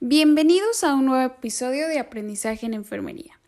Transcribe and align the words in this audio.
Bienvenidos 0.00 0.82
a 0.82 0.94
un 0.94 1.06
nuevo 1.06 1.24
episodio 1.24 1.88
de 1.88 1.98
Aprendizaje 1.98 2.66
en 2.66 2.74
Enfermería. 2.74 3.38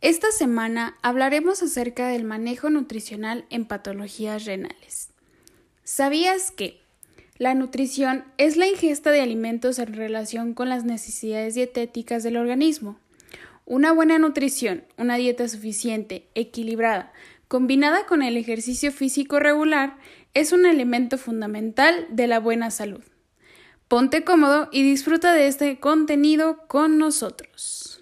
Esta 0.00 0.32
semana 0.32 0.96
hablaremos 1.02 1.62
acerca 1.62 2.08
del 2.08 2.24
manejo 2.24 2.70
nutricional 2.70 3.44
en 3.50 3.64
patologías 3.64 4.44
renales. 4.44 5.10
¿Sabías 5.84 6.50
que 6.50 6.80
la 7.36 7.54
nutrición 7.54 8.24
es 8.38 8.56
la 8.56 8.66
ingesta 8.66 9.10
de 9.10 9.20
alimentos 9.20 9.78
en 9.78 9.94
relación 9.94 10.54
con 10.54 10.68
las 10.68 10.84
necesidades 10.84 11.54
dietéticas 11.54 12.22
del 12.22 12.36
organismo? 12.36 12.98
Una 13.66 13.92
buena 13.92 14.18
nutrición, 14.18 14.84
una 14.98 15.16
dieta 15.16 15.48
suficiente, 15.48 16.26
equilibrada, 16.34 17.12
combinada 17.46 18.06
con 18.06 18.22
el 18.22 18.36
ejercicio 18.36 18.92
físico 18.92 19.40
regular, 19.40 19.96
es 20.34 20.52
un 20.52 20.64
elemento 20.64 21.18
fundamental 21.18 22.06
de 22.10 22.26
la 22.26 22.38
buena 22.38 22.70
salud. 22.70 23.02
Ponte 23.88 24.22
cómodo 24.22 24.68
y 24.70 24.82
disfruta 24.82 25.32
de 25.32 25.48
este 25.48 25.80
contenido 25.80 26.66
con 26.68 26.98
nosotros. 26.98 28.00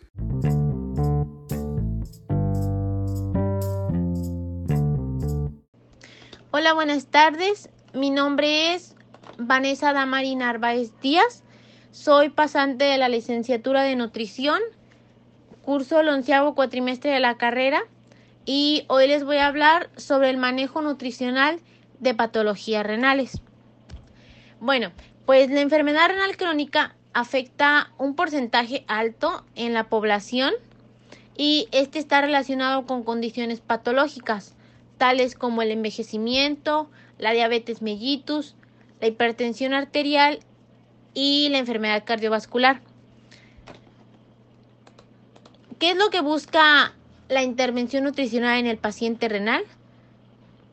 Hola, 6.51 6.75
buenas 6.75 7.07
tardes. 7.07 7.71
Mi 7.95 8.11
nombre 8.11 8.75
es 8.75 8.95
Vanessa 9.39 9.95
Damari 9.95 10.35
Narváez 10.35 10.93
Díaz. 11.01 11.43
Soy 11.91 12.29
pasante 12.29 12.85
de 12.85 12.99
la 12.99 13.09
licenciatura 13.09 13.83
de 13.83 13.97
nutrición, 13.97 14.61
curso 15.63 16.01
el 16.01 16.09
onceavo 16.09 16.55
cuatrimestre 16.55 17.11
de 17.11 17.21
la 17.21 17.39
carrera 17.39 17.81
y 18.45 18.85
hoy 18.89 19.09
les 19.09 19.25
voy 19.25 19.39
a 19.39 19.47
hablar 19.47 19.89
sobre 19.97 20.29
el 20.29 20.37
manejo 20.37 20.83
nutricional 20.83 21.61
de 22.01 22.15
patologías 22.15 22.87
renales. 22.87 23.41
Bueno, 24.61 24.93
pues 25.27 25.51
la 25.51 25.61
enfermedad 25.61 26.09
renal 26.09 26.37
crónica 26.37 26.97
afecta 27.13 27.91
un 27.99 28.15
porcentaje 28.15 28.85
alto 28.89 29.45
en 29.55 29.75
la 29.75 29.89
población 29.89 30.53
y 31.37 31.69
este 31.73 31.99
está 31.99 32.21
relacionado 32.21 32.87
con 32.87 33.05
condiciones 33.05 33.61
patológicas, 33.61 34.55
tales 34.99 35.35
como 35.35 35.63
el 35.63 35.71
envejecimiento, 35.71 36.91
la 37.19 37.33
diabetes 37.33 37.83
mellitus, 37.83 38.57
la 39.01 39.07
hipertensión 39.07 39.75
arterial 39.75 40.41
y 41.15 41.49
la 41.51 41.59
enfermedad 41.59 42.05
cardiovascular. 42.05 42.81
¿Qué 45.79 45.91
es 45.91 45.97
lo 45.97 46.11
que 46.11 46.21
busca 46.21 46.93
la 47.29 47.43
intervención 47.43 48.05
nutricional 48.05 48.59
en 48.59 48.67
el 48.67 48.79
paciente 48.79 49.29
renal? 49.29 49.65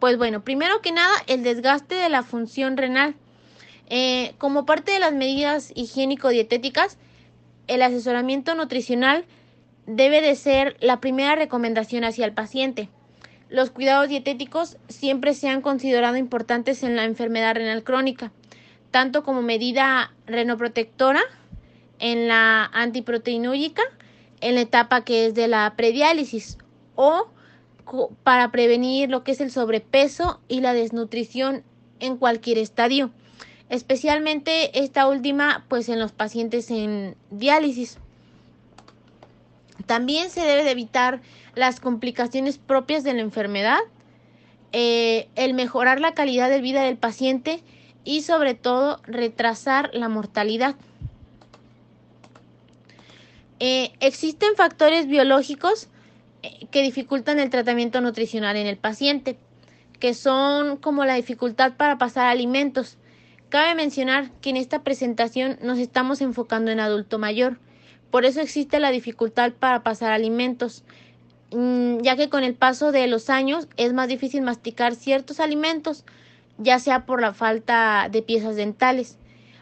Pues 0.05 0.19
bueno, 0.19 0.43
primero 0.43 0.83
que 0.83 0.91
nada, 0.91 1.15
el 1.25 1.41
desgaste 1.41 1.95
de 1.95 2.09
la 2.09 2.21
función 2.21 2.77
renal 2.77 3.15
eh, 3.89 4.35
como 4.37 4.63
parte 4.63 4.91
de 4.91 4.99
las 4.99 5.13
medidas 5.13 5.71
higiénico-dietéticas, 5.75 6.99
el 7.65 7.81
asesoramiento 7.81 8.53
nutricional 8.53 9.25
debe 9.87 10.21
de 10.21 10.35
ser 10.35 10.77
la 10.79 10.99
primera 10.99 11.33
recomendación 11.33 12.03
hacia 12.03 12.27
el 12.27 12.33
paciente. 12.33 12.87
Los 13.49 13.71
cuidados 13.71 14.07
dietéticos 14.07 14.77
siempre 14.89 15.33
se 15.33 15.49
han 15.49 15.61
considerado 15.61 16.17
importantes 16.17 16.83
en 16.83 16.95
la 16.95 17.05
enfermedad 17.05 17.55
renal 17.55 17.83
crónica, 17.83 18.31
tanto 18.91 19.23
como 19.23 19.41
medida 19.41 20.13
renoprotectora 20.27 21.23
en 21.97 22.27
la 22.27 22.65
antiproteinúrica 22.65 23.81
en 24.39 24.53
la 24.53 24.61
etapa 24.61 25.03
que 25.03 25.25
es 25.25 25.33
de 25.33 25.47
la 25.47 25.73
prediálisis 25.75 26.59
o 26.93 27.31
para 28.23 28.51
prevenir 28.51 29.09
lo 29.09 29.23
que 29.23 29.31
es 29.31 29.41
el 29.41 29.51
sobrepeso 29.51 30.41
y 30.47 30.61
la 30.61 30.73
desnutrición 30.73 31.63
en 31.99 32.17
cualquier 32.17 32.57
estadio 32.57 33.11
especialmente 33.69 34.79
esta 34.79 35.07
última 35.07 35.65
pues 35.67 35.89
en 35.89 35.99
los 35.99 36.11
pacientes 36.11 36.69
en 36.71 37.15
diálisis. 37.31 37.97
También 39.85 40.29
se 40.29 40.41
debe 40.41 40.63
de 40.63 40.71
evitar 40.71 41.21
las 41.53 41.79
complicaciones 41.79 42.57
propias 42.57 43.03
de 43.03 43.13
la 43.13 43.21
enfermedad, 43.21 43.79
eh, 44.71 45.29
el 45.35 45.53
mejorar 45.53 45.99
la 45.99 46.13
calidad 46.13 46.49
de 46.49 46.61
vida 46.61 46.83
del 46.83 46.97
paciente 46.97 47.63
y 48.03 48.21
sobre 48.21 48.53
todo 48.53 48.99
retrasar 49.03 49.89
la 49.93 50.09
mortalidad. 50.09 50.75
Eh, 53.59 53.93
existen 53.99 54.55
factores 54.55 55.07
biológicos 55.07 55.87
que 56.71 56.81
dificultan 56.81 57.39
el 57.39 57.49
tratamiento 57.49 58.01
nutricional 58.01 58.57
en 58.57 58.67
el 58.67 58.77
paciente, 58.77 59.37
que 59.99 60.13
son 60.13 60.77
como 60.77 61.05
la 61.05 61.15
dificultad 61.15 61.73
para 61.77 61.97
pasar 61.97 62.27
alimentos, 62.27 62.97
Cabe 63.49 63.75
mencionar 63.75 64.31
que 64.41 64.49
en 64.49 64.57
esta 64.57 64.83
presentación 64.83 65.57
nos 65.61 65.77
estamos 65.77 66.19
enfocando 66.21 66.71
en 66.71 66.79
adulto 66.79 67.19
mayor, 67.19 67.59
por 68.09 68.25
eso 68.25 68.41
existe 68.41 68.79
la 68.79 68.91
dificultad 68.91 69.53
para 69.53 69.83
pasar 69.83 70.11
alimentos, 70.11 70.83
mm, 71.51 71.99
ya 71.99 72.15
que 72.15 72.29
con 72.29 72.43
el 72.43 72.55
paso 72.55 72.91
de 72.91 73.07
los 73.07 73.29
años 73.29 73.67
es 73.77 73.93
más 73.93 74.07
difícil 74.07 74.41
masticar 74.41 74.95
ciertos 74.95 75.39
alimentos, 75.39 76.05
ya 76.57 76.79
sea 76.79 77.05
por 77.05 77.21
la 77.21 77.33
falta 77.33 78.09
de 78.11 78.21
piezas 78.21 78.55
dentales. 78.55 79.17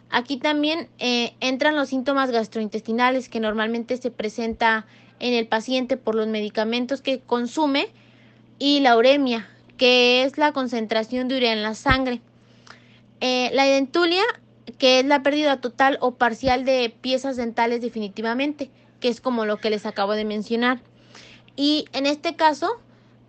Aquí 0.10 0.38
también 0.38 0.88
eh, 1.00 1.34
entran 1.40 1.76
los 1.76 1.90
síntomas 1.90 2.32
gastrointestinales 2.32 3.30
que 3.30 3.40
normalmente 3.40 3.98
se 3.98 4.12
presenta 4.12 4.86
en 5.20 5.34
el 5.34 5.48
paciente 5.48 5.98
por 5.98 6.16
los 6.16 6.28
medicamentos 6.28 7.02
que 7.02 7.20
consume 7.20 7.88
y 8.60 8.80
la 8.80 8.98
uremia, 8.98 9.48
que 9.78 10.24
es 10.24 10.38
la 10.38 10.52
concentración 10.52 11.28
de 11.28 11.38
urea 11.38 11.54
en 11.54 11.64
la 11.64 11.76
sangre. 11.76 12.22
Eh, 13.22 13.50
la 13.54 13.66
dentulia, 13.66 14.24
que 14.78 15.00
es 15.00 15.06
la 15.06 15.24
pérdida 15.24 15.62
total 15.62 15.98
o 16.02 16.16
parcial 16.16 16.66
de 16.66 16.94
piezas 17.02 17.38
dentales 17.38 17.82
definitivamente, 17.82 18.70
que 19.00 19.08
es 19.10 19.22
como 19.22 19.46
lo 19.46 19.58
que 19.58 19.70
les 19.70 19.86
acabo 19.86 20.14
de 20.14 20.26
mencionar. 20.26 20.80
Y 21.56 21.86
en 21.94 22.06
este 22.06 22.36
caso, 22.36 22.80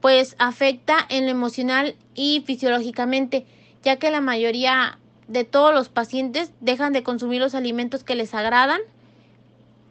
pues 0.00 0.36
afecta 0.38 0.96
en 1.08 1.24
lo 1.24 1.30
emocional 1.30 1.96
y 2.14 2.42
fisiológicamente, 2.46 3.46
ya 3.82 3.96
que 3.96 4.10
la 4.10 4.20
mayoría 4.20 4.98
de 5.28 5.44
todos 5.44 5.72
los 5.74 5.88
pacientes 5.88 6.52
dejan 6.60 6.92
de 6.92 7.02
consumir 7.02 7.40
los 7.40 7.54
alimentos 7.54 8.04
que 8.04 8.14
les 8.14 8.34
agradan 8.34 8.80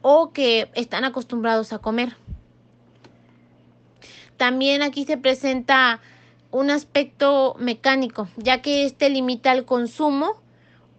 o 0.03 0.31
que 0.31 0.69
están 0.75 1.05
acostumbrados 1.05 1.73
a 1.73 1.79
comer. 1.79 2.15
También 4.37 4.83
aquí 4.83 5.05
se 5.05 5.17
presenta 5.17 6.01
un 6.51 6.69
aspecto 6.69 7.55
mecánico, 7.57 8.27
ya 8.37 8.61
que 8.61 8.85
éste 8.85 9.09
limita 9.09 9.51
el 9.53 9.65
consumo 9.65 10.35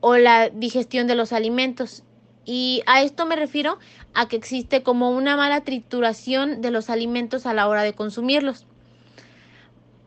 o 0.00 0.16
la 0.16 0.48
digestión 0.48 1.06
de 1.06 1.14
los 1.14 1.32
alimentos. 1.32 2.02
Y 2.44 2.82
a 2.86 3.02
esto 3.02 3.26
me 3.26 3.36
refiero 3.36 3.78
a 4.14 4.26
que 4.26 4.36
existe 4.36 4.82
como 4.82 5.10
una 5.10 5.36
mala 5.36 5.60
trituración 5.62 6.60
de 6.60 6.70
los 6.70 6.90
alimentos 6.90 7.46
a 7.46 7.54
la 7.54 7.68
hora 7.68 7.82
de 7.82 7.92
consumirlos. 7.92 8.66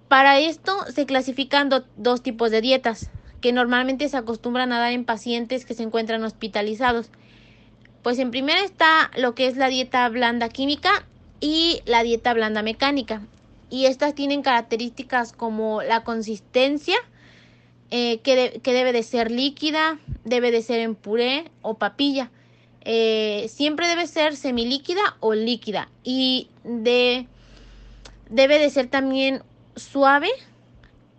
Para 0.07 0.39
esto 0.39 0.85
se 0.93 1.05
clasifican 1.05 1.69
dos 1.97 2.21
tipos 2.23 2.51
de 2.51 2.61
dietas 2.61 3.09
que 3.41 3.53
normalmente 3.53 4.09
se 4.09 4.17
acostumbran 4.17 4.71
a 4.71 4.79
dar 4.79 4.91
en 4.91 5.05
pacientes 5.05 5.65
que 5.65 5.73
se 5.73 5.83
encuentran 5.83 6.23
hospitalizados. 6.23 7.11
Pues 8.07 8.19
en 8.19 8.31
primera 8.31 8.63
está 8.63 9.11
lo 9.17 9.35
que 9.35 9.47
es 9.47 9.57
la 9.57 9.67
dieta 9.67 10.07
blanda 10.07 10.47
química 10.47 11.05
y 11.41 11.81
la 11.83 12.03
dieta 12.03 12.33
blanda 12.33 12.63
mecánica 12.63 13.21
y 13.69 13.87
estas 13.87 14.15
tienen 14.15 14.43
características 14.43 15.33
como 15.33 15.81
la 15.81 16.05
consistencia, 16.05 16.95
eh, 17.91 18.19
que, 18.19 18.61
debe 18.63 18.93
de 18.93 19.03
ser 19.03 19.29
líquida, 19.29 19.99
debe 20.23 20.51
de 20.51 20.61
ser 20.61 20.79
en 20.79 20.95
puré 20.95 21.51
o 21.61 21.73
papilla. 21.73 22.31
Eh, 22.79 23.47
siempre 23.49 23.89
debe 23.89 24.07
ser 24.07 24.37
semilíquida 24.37 25.17
o 25.19 25.33
líquida 25.33 25.89
y 26.01 26.47
de, 26.63 27.27
debe 28.29 28.57
de 28.57 28.69
ser 28.69 28.87
también 28.87 29.43
suave 29.75 30.29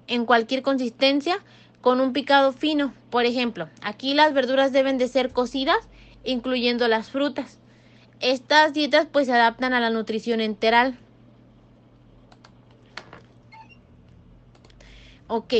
en 0.07 0.25
cualquier 0.25 0.63
consistencia 0.63 1.39
con 1.83 2.01
un 2.01 2.15
picado 2.15 2.55
fino. 2.55 2.95
Por 3.11 3.27
ejemplo, 3.27 3.69
aquí 3.83 4.15
las 4.15 4.33
verduras 4.33 4.73
deben 4.73 4.97
de 4.97 5.09
ser 5.09 5.33
cocidas, 5.33 5.87
incluyendo 6.25 6.89
las 6.89 7.11
frutas. 7.11 7.59
Estas 8.21 8.73
dietas 8.73 9.07
pues 9.11 9.27
se 9.27 9.33
adaptan 9.33 9.73
a 9.73 9.81
la 9.81 9.91
nutrición 9.91 10.41
enteral. 10.41 10.99
Ok, 15.29 15.55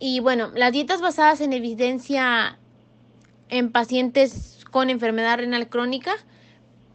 y 0.00 0.20
bueno, 0.20 0.50
las 0.54 0.72
dietas 0.72 1.00
basadas 1.00 1.40
en 1.40 1.52
evidencia 1.52 2.58
en 3.48 3.70
pacientes 3.70 4.64
con 4.70 4.90
enfermedad 4.90 5.38
renal 5.38 5.68
crónica, 5.68 6.12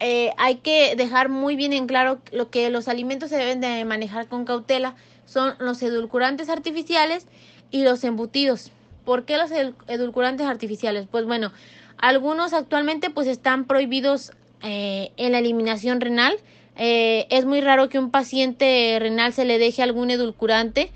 eh, 0.00 0.32
hay 0.36 0.56
que 0.56 0.96
dejar 0.96 1.28
muy 1.28 1.56
bien 1.56 1.72
en 1.72 1.86
claro 1.86 2.20
lo 2.32 2.50
que 2.50 2.70
los 2.70 2.88
alimentos 2.88 3.30
se 3.30 3.36
deben 3.36 3.60
de 3.60 3.84
manejar 3.84 4.28
con 4.28 4.44
cautela 4.44 4.96
son 5.26 5.54
los 5.58 5.82
edulcorantes 5.82 6.48
artificiales 6.48 7.26
y 7.70 7.84
los 7.84 8.02
embutidos. 8.04 8.70
¿Por 9.04 9.24
qué 9.24 9.36
los 9.36 9.50
edulcorantes 9.86 10.46
artificiales? 10.46 11.06
Pues 11.10 11.24
bueno, 11.24 11.52
algunos 12.00 12.52
actualmente 12.52 13.10
pues 13.10 13.26
están 13.26 13.66
prohibidos 13.66 14.32
eh, 14.62 15.12
en 15.16 15.32
la 15.32 15.38
eliminación 15.38 16.00
renal. 16.00 16.36
Eh, 16.76 17.26
es 17.30 17.44
muy 17.44 17.60
raro 17.60 17.88
que 17.88 17.98
un 17.98 18.10
paciente 18.10 18.96
renal 18.98 19.32
se 19.32 19.44
le 19.44 19.58
deje 19.58 19.82
algún 19.82 20.10
edulcorante 20.10 20.92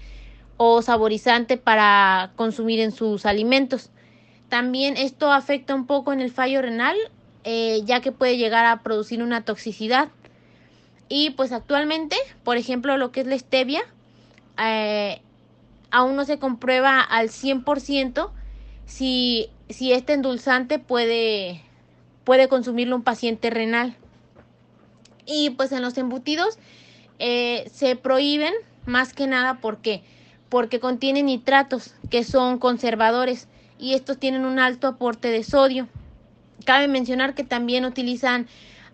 o 0.56 0.80
saborizante 0.82 1.56
para 1.56 2.32
consumir 2.36 2.80
en 2.80 2.92
sus 2.92 3.26
alimentos. 3.26 3.90
También 4.48 4.96
esto 4.96 5.30
afecta 5.30 5.74
un 5.74 5.86
poco 5.86 6.12
en 6.12 6.20
el 6.20 6.30
fallo 6.30 6.62
renal, 6.62 6.96
eh, 7.44 7.82
ya 7.84 8.00
que 8.00 8.12
puede 8.12 8.38
llegar 8.38 8.64
a 8.64 8.82
producir 8.82 9.22
una 9.22 9.44
toxicidad. 9.44 10.08
Y 11.08 11.30
pues 11.30 11.52
actualmente, 11.52 12.16
por 12.44 12.56
ejemplo, 12.56 12.96
lo 12.96 13.12
que 13.12 13.20
es 13.20 13.26
la 13.26 13.38
stevia, 13.38 13.82
aún 15.90 16.16
no 16.16 16.24
se 16.24 16.38
comprueba 16.38 17.00
al 17.00 17.28
100% 17.28 18.30
si, 18.86 19.50
si 19.68 19.92
este 19.92 20.12
endulzante 20.12 20.78
puede, 20.78 21.62
puede 22.24 22.48
consumirlo 22.48 22.96
un 22.96 23.02
paciente 23.02 23.50
renal. 23.50 23.96
Y 25.26 25.50
pues 25.50 25.72
en 25.72 25.82
los 25.82 25.96
embutidos 25.96 26.58
eh, 27.18 27.70
se 27.72 27.96
prohíben 27.96 28.52
más 28.86 29.14
que 29.14 29.26
nada 29.26 29.58
porque 29.60 30.02
porque 30.54 30.78
contienen 30.78 31.26
nitratos 31.26 31.96
que 32.10 32.22
son 32.22 32.58
conservadores 32.58 33.48
y 33.76 33.94
estos 33.94 34.18
tienen 34.18 34.44
un 34.44 34.60
alto 34.60 34.86
aporte 34.86 35.26
de 35.28 35.42
sodio. 35.42 35.88
Cabe 36.64 36.86
mencionar 36.86 37.34
que 37.34 37.42
también 37.42 37.84
utilizan 37.84 38.46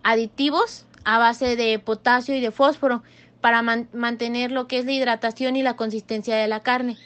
aditivos 0.03 0.87
a 1.05 1.19
base 1.19 1.57
de 1.57 1.79
potasio 1.79 2.35
y 2.35 2.41
de 2.41 2.51
fósforo 2.51 3.03
para 3.43 3.61
mantener 3.61 4.53
lo 4.53 4.69
que 4.69 4.79
es 4.79 4.87
la 4.87 4.93
hidratación 4.93 5.55
y 5.55 5.63
la 5.63 5.77
consistencia 5.77 6.35
de 6.35 6.49
la 6.49 6.61
carne. 6.61 6.97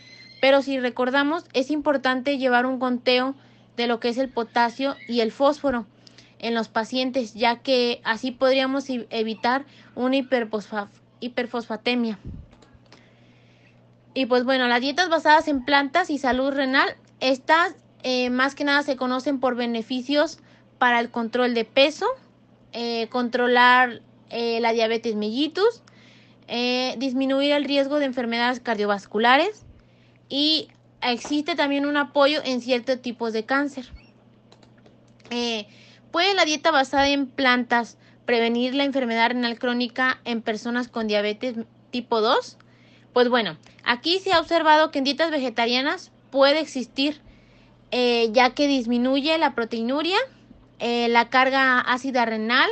Pero 0.45 0.61
si 0.61 0.79
recordamos, 0.79 1.47
es 1.55 1.71
importante 1.71 2.37
llevar 2.37 2.67
un 2.67 2.79
conteo 2.79 3.35
de 3.79 3.87
lo 3.87 3.99
que 3.99 4.11
es 4.11 4.19
el 4.19 4.29
potasio 4.29 4.95
y 5.09 5.21
el 5.21 5.33
fósforo 5.33 5.87
en 6.39 6.53
los 6.53 6.69
pacientes, 6.69 7.33
ya 7.33 7.61
que 7.61 8.03
así 8.05 8.31
podríamos 8.31 8.85
evitar 8.91 9.65
una 9.95 10.17
hiperfosfatemia. 11.21 12.19
Y 14.13 14.27
pues 14.27 14.45
bueno, 14.45 14.69
las 14.69 14.83
dietas 14.83 15.09
basadas 15.09 15.49
en 15.49 15.65
plantas 15.65 16.11
y 16.11 16.19
salud 16.19 16.53
renal, 16.53 16.95
estas 17.21 17.75
eh, 18.03 18.29
más 18.29 18.55
que 18.55 18.65
nada 18.65 18.83
se 18.83 18.97
conocen 18.97 19.41
por 19.41 19.57
beneficios 19.57 20.41
para 20.77 21.01
el 21.01 21.11
control 21.11 21.55
de 21.55 21.65
peso, 21.65 22.05
eh, 22.75 23.09
controlar 23.09 24.03
eh, 24.29 24.61
la 24.61 24.75
diabetes 24.75 25.15
mellitus, 25.17 25.83
disminuir 26.99 27.53
el 27.53 27.65
riesgo 27.65 27.99
de 27.99 28.05
enfermedades 28.05 28.61
cardiovasculares 28.61 29.64
y 30.35 30.67
existe 31.01 31.55
también 31.55 31.87
un 31.87 31.97
apoyo 31.97 32.41
en 32.45 32.61
ciertos 32.61 33.01
tipos 33.01 33.33
de 33.33 33.45
cáncer. 33.45 33.87
¿Puede 36.11 36.35
la 36.35 36.45
dieta 36.45 36.73
basada 36.73 37.09
en 37.09 37.29
plantas 37.29 37.99
prevenir 38.27 38.75
la 38.75 38.83
enfermedad 38.83 39.29
renal 39.29 39.61
crónica 39.61 40.21
en 40.25 40.43
personas 40.43 40.89
con 40.89 41.07
diabetes 41.07 41.55
tipo 41.93 42.21
2? 42.21 42.59
Pues 43.13 43.29
bueno, 43.29 43.59
aquí 43.85 44.19
se 44.19 44.33
ha 44.33 44.41
observado 44.41 44.91
que 44.91 44.99
en 44.99 45.05
dietas 45.05 45.31
vegetarianas 45.31 46.11
puede 46.33 46.59
existir, 46.59 47.21
eh, 47.93 48.31
ya 48.33 48.55
que 48.55 48.67
disminuye 48.67 49.39
la 49.39 49.55
proteinuria, 49.55 50.19
eh, 50.81 51.07
la 51.11 51.29
carga 51.29 51.79
ácida 51.79 52.25
renal, 52.25 52.71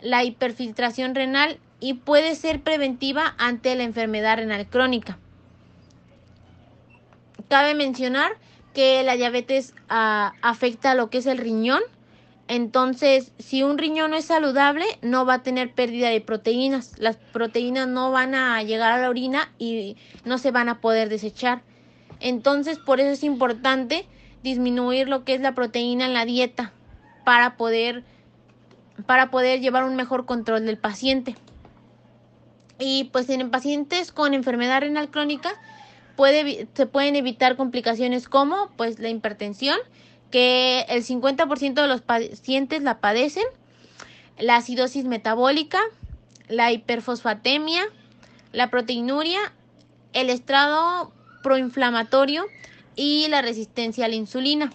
la 0.00 0.24
hiperfiltración 0.24 1.14
renal 1.14 1.60
y 1.78 1.94
puede 1.94 2.34
ser 2.34 2.62
preventiva 2.62 3.36
ante 3.38 3.76
la 3.76 3.84
enfermedad 3.84 4.38
renal 4.38 4.66
crónica. 4.68 5.20
Cabe 7.50 7.74
mencionar 7.74 8.32
que 8.72 9.02
la 9.02 9.16
diabetes 9.16 9.74
ah, 9.90 10.32
afecta 10.40 10.92
a 10.92 10.94
lo 10.94 11.10
que 11.10 11.18
es 11.18 11.26
el 11.26 11.36
riñón, 11.36 11.82
entonces, 12.50 13.30
si 13.38 13.62
un 13.62 13.78
riñón 13.78 14.10
no 14.10 14.16
es 14.16 14.24
saludable, 14.24 14.84
no 15.02 15.24
va 15.24 15.34
a 15.34 15.42
tener 15.44 15.72
pérdida 15.72 16.08
de 16.08 16.20
proteínas. 16.20 16.98
Las 16.98 17.16
proteínas 17.16 17.86
no 17.86 18.10
van 18.10 18.34
a 18.34 18.60
llegar 18.64 18.90
a 18.90 18.98
la 18.98 19.08
orina 19.08 19.52
y 19.56 19.96
no 20.24 20.36
se 20.36 20.50
van 20.50 20.68
a 20.68 20.80
poder 20.80 21.08
desechar. 21.08 21.62
Entonces, 22.18 22.80
por 22.80 22.98
eso 22.98 23.10
es 23.10 23.22
importante 23.22 24.04
disminuir 24.42 25.08
lo 25.08 25.22
que 25.24 25.34
es 25.34 25.40
la 25.40 25.54
proteína 25.54 26.06
en 26.06 26.12
la 26.12 26.24
dieta 26.24 26.72
para 27.24 27.56
poder 27.56 28.02
para 29.06 29.30
poder 29.30 29.60
llevar 29.60 29.84
un 29.84 29.94
mejor 29.94 30.26
control 30.26 30.66
del 30.66 30.76
paciente. 30.76 31.36
Y 32.80 33.10
pues 33.12 33.30
en 33.30 33.48
pacientes 33.52 34.10
con 34.10 34.34
enfermedad 34.34 34.80
renal 34.80 35.08
crónica 35.08 35.52
se 36.74 36.86
pueden 36.86 37.16
evitar 37.16 37.56
complicaciones 37.56 38.28
como 38.28 38.70
pues 38.76 38.98
la 38.98 39.08
hipertensión 39.08 39.78
que 40.30 40.86
el 40.88 41.04
50% 41.04 41.74
de 41.74 41.88
los 41.88 42.02
pacientes 42.02 42.82
la 42.82 43.00
padecen, 43.00 43.44
la 44.38 44.56
acidosis 44.56 45.04
metabólica, 45.04 45.80
la 46.48 46.72
hiperfosfatemia, 46.72 47.82
la 48.52 48.70
proteinuria, 48.70 49.40
el 50.12 50.30
estrado 50.30 51.12
proinflamatorio 51.42 52.46
y 52.96 53.26
la 53.28 53.42
resistencia 53.42 54.06
a 54.06 54.08
la 54.08 54.14
insulina. 54.14 54.72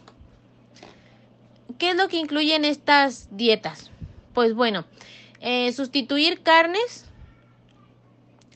¿Qué 1.78 1.92
es 1.92 1.96
lo 1.96 2.08
que 2.08 2.18
incluyen 2.18 2.66
estas 2.66 3.28
dietas? 3.32 3.92
Pues 4.34 4.54
bueno, 4.54 4.86
eh, 5.42 5.72
sustituir 5.74 6.42
carnes, 6.42 7.05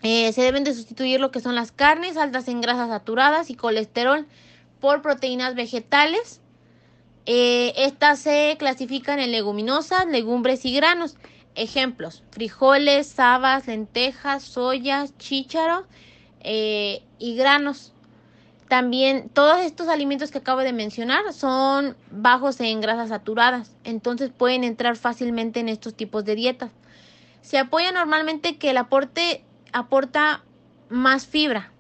eh, 0.02 0.32
se 0.34 0.42
deben 0.42 0.64
de 0.64 0.74
sustituir 0.74 1.20
lo 1.20 1.32
que 1.32 1.40
son 1.40 1.56
las 1.56 1.72
carnes 1.72 2.18
altas 2.18 2.48
en 2.48 2.62
grasas 2.62 2.90
saturadas 2.90 3.50
y 3.50 3.56
colesterol 3.56 4.28
por 4.80 5.02
proteínas 5.02 5.56
vegetales 5.56 6.42
eh, 7.32 7.74
estas 7.86 8.18
se 8.18 8.56
clasifican 8.58 9.20
en 9.20 9.32
leguminosas, 9.32 10.08
legumbres 10.08 10.66
y 10.66 10.76
granos. 10.76 11.16
Ejemplos, 11.54 12.24
frijoles, 12.32 13.20
habas, 13.20 13.68
lentejas, 13.68 14.42
soya, 14.42 15.06
chícharo 15.20 15.86
eh, 16.40 17.04
y 17.20 17.36
granos. 17.36 17.94
También 18.68 19.30
todos 19.30 19.60
estos 19.60 19.90
alimentos 19.90 20.32
que 20.32 20.40
acabo 20.40 20.62
de 20.62 20.74
mencionar 20.74 21.32
son 21.32 21.96
bajos 22.10 22.60
en 22.62 22.82
grasas 22.82 23.10
saturadas, 23.10 23.76
entonces 23.84 24.32
pueden 24.36 24.64
entrar 24.64 24.96
fácilmente 24.96 25.60
en 25.60 25.70
estos 25.70 25.94
tipos 25.94 26.26
de 26.26 26.34
dietas. 26.34 26.72
Se 27.42 27.60
apoya 27.60 27.92
normalmente 27.92 28.58
que 28.58 28.72
el 28.72 28.78
aporte 28.78 29.44
aporta 29.74 30.44
más 30.90 31.28
fibra 31.28 31.72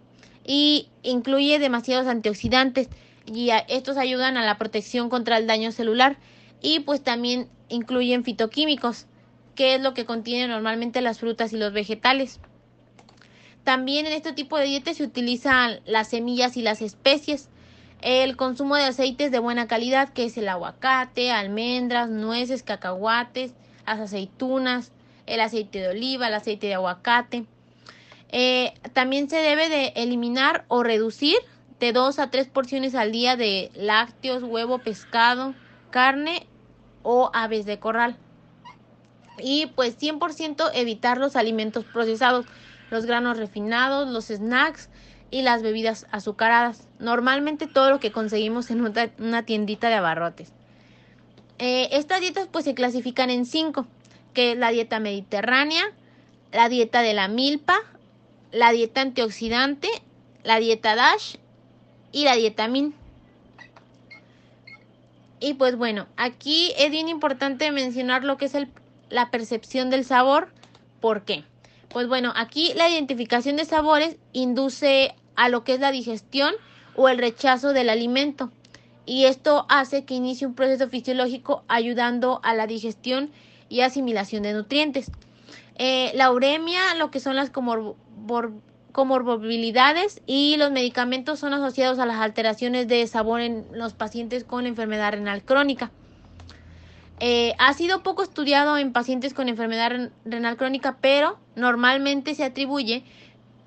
y 0.45 0.89
incluye 1.03 1.59
demasiados 1.59 2.07
antioxidantes 2.07 2.89
y 3.25 3.49
estos 3.67 3.97
ayudan 3.97 4.37
a 4.37 4.45
la 4.45 4.57
protección 4.57 5.09
contra 5.09 5.37
el 5.37 5.47
daño 5.47 5.71
celular 5.71 6.17
y 6.61 6.81
pues 6.81 7.03
también 7.03 7.47
incluyen 7.69 8.23
fitoquímicos, 8.23 9.05
que 9.55 9.75
es 9.75 9.81
lo 9.81 9.93
que 9.93 10.05
contienen 10.05 10.49
normalmente 10.49 11.01
las 11.01 11.19
frutas 11.19 11.53
y 11.53 11.57
los 11.57 11.73
vegetales. 11.73 12.39
También 13.63 14.07
en 14.07 14.13
este 14.13 14.33
tipo 14.33 14.57
de 14.57 14.65
dietas 14.65 14.97
se 14.97 15.03
utilizan 15.03 15.79
las 15.85 16.09
semillas 16.09 16.57
y 16.57 16.61
las 16.61 16.81
especies. 16.81 17.49
El 18.01 18.37
consumo 18.37 18.75
de 18.75 18.85
aceites 18.85 19.31
de 19.31 19.39
buena 19.39 19.67
calidad, 19.67 20.09
que 20.09 20.25
es 20.25 20.37
el 20.37 20.47
aguacate, 20.47 21.31
almendras, 21.31 22.09
nueces, 22.09 22.63
cacahuates, 22.63 23.53
las 23.85 23.99
aceitunas, 23.99 24.91
el 25.25 25.41
aceite 25.41 25.79
de 25.79 25.89
oliva, 25.89 26.29
el 26.29 26.33
aceite 26.33 26.67
de 26.67 26.75
aguacate. 26.75 27.45
Eh, 28.31 28.73
también 28.93 29.29
se 29.29 29.37
debe 29.37 29.69
de 29.69 29.93
eliminar 29.95 30.65
o 30.67 30.83
reducir 30.83 31.37
de 31.79 31.93
dos 31.93 32.19
a 32.19 32.29
tres 32.29 32.47
porciones 32.47 32.93
al 32.93 33.11
día 33.11 33.35
de 33.35 33.71
lácteos, 33.73 34.43
huevo, 34.43 34.79
pescado, 34.79 35.55
carne 35.89 36.45
o 37.03 37.31
aves 37.33 37.65
de 37.65 37.79
corral. 37.79 38.17
Y 39.41 39.67
pues 39.75 39.97
100% 39.97 40.69
evitar 40.73 41.17
los 41.17 41.35
alimentos 41.35 41.85
procesados, 41.85 42.45
los 42.91 43.05
granos 43.05 43.37
refinados, 43.37 44.09
los 44.09 44.25
snacks 44.25 44.89
y 45.31 45.41
las 45.41 45.61
bebidas 45.61 46.05
azucaradas. 46.11 46.87
Normalmente 46.99 47.67
todo 47.67 47.89
lo 47.89 47.99
que 47.99 48.11
conseguimos 48.11 48.69
en 48.71 48.81
una, 48.81 49.43
tiendita 49.43 49.87
de 49.87 49.95
abarrotes. 49.95 50.51
Eh, 51.57 51.89
estas 51.91 52.21
dietas 52.21 52.47
pues 52.51 52.65
se 52.65 52.73
clasifican 52.73 53.29
en 53.29 53.45
cinco, 53.45 53.87
que 54.33 54.51
es 54.51 54.57
la 54.57 54.71
dieta 54.71 54.99
mediterránea, 54.99 55.83
la 56.51 56.67
dieta 56.67 57.01
de 57.01 57.13
la 57.13 57.27
milpa, 57.27 57.77
la 58.51 58.71
dieta 58.71 59.01
antioxidante, 59.01 59.89
la 60.43 60.59
dieta 60.59 60.95
DASH 60.95 61.37
y 62.11 62.23
la 62.23 62.35
dieta 62.35 62.67
Min. 62.67 62.93
Y 65.39 65.53
pues 65.53 65.75
bueno, 65.75 66.07
aquí 66.17 66.73
es 66.77 66.91
bien 66.91 67.07
importante 67.07 67.71
mencionar 67.71 68.23
lo 68.23 68.37
que 68.37 68.45
es 68.45 68.55
el, 68.55 68.69
la 69.09 69.31
percepción 69.31 69.89
del 69.89 70.03
sabor. 70.03 70.51
¿Por 70.99 71.23
qué? 71.23 71.45
Pues 71.89 72.07
bueno, 72.07 72.33
aquí 72.35 72.73
la 72.75 72.89
identificación 72.89 73.55
de 73.55 73.65
sabores 73.65 74.17
induce 74.33 75.15
a 75.35 75.49
lo 75.49 75.63
que 75.63 75.73
es 75.73 75.79
la 75.79 75.91
digestión 75.91 76.53
o 76.95 77.07
el 77.07 77.17
rechazo 77.17 77.71
del 77.73 77.89
alimento. 77.89 78.51
Y 79.05 79.25
esto 79.25 79.65
hace 79.69 80.05
que 80.05 80.13
inicie 80.13 80.45
un 80.45 80.53
proceso 80.53 80.89
fisiológico 80.89 81.63
ayudando 81.67 82.41
a 82.43 82.53
la 82.53 82.67
digestión 82.67 83.31
y 83.69 83.81
asimilación 83.81 84.43
de 84.43 84.53
nutrientes. 84.53 85.09
Eh, 85.75 86.11
la 86.13 86.31
uremia, 86.31 86.93
lo 86.95 87.09
que 87.09 87.21
son 87.21 87.37
las 87.37 87.49
comor 87.49 87.95
comorbilidades 88.91 90.21
y 90.25 90.55
los 90.57 90.71
medicamentos 90.71 91.39
son 91.39 91.53
asociados 91.53 91.99
a 91.99 92.05
las 92.05 92.17
alteraciones 92.17 92.87
de 92.87 93.05
sabor 93.07 93.41
en 93.41 93.65
los 93.71 93.93
pacientes 93.93 94.43
con 94.43 94.65
enfermedad 94.65 95.11
renal 95.13 95.43
crónica. 95.43 95.91
Eh, 97.19 97.53
ha 97.59 97.73
sido 97.73 98.01
poco 98.01 98.23
estudiado 98.23 98.77
en 98.77 98.93
pacientes 98.93 99.33
con 99.33 99.49
enfermedad 99.49 100.11
renal 100.23 100.55
crónica, 100.55 100.97
pero 101.01 101.37
normalmente 101.55 102.33
se 102.33 102.45
atribuye 102.45 103.03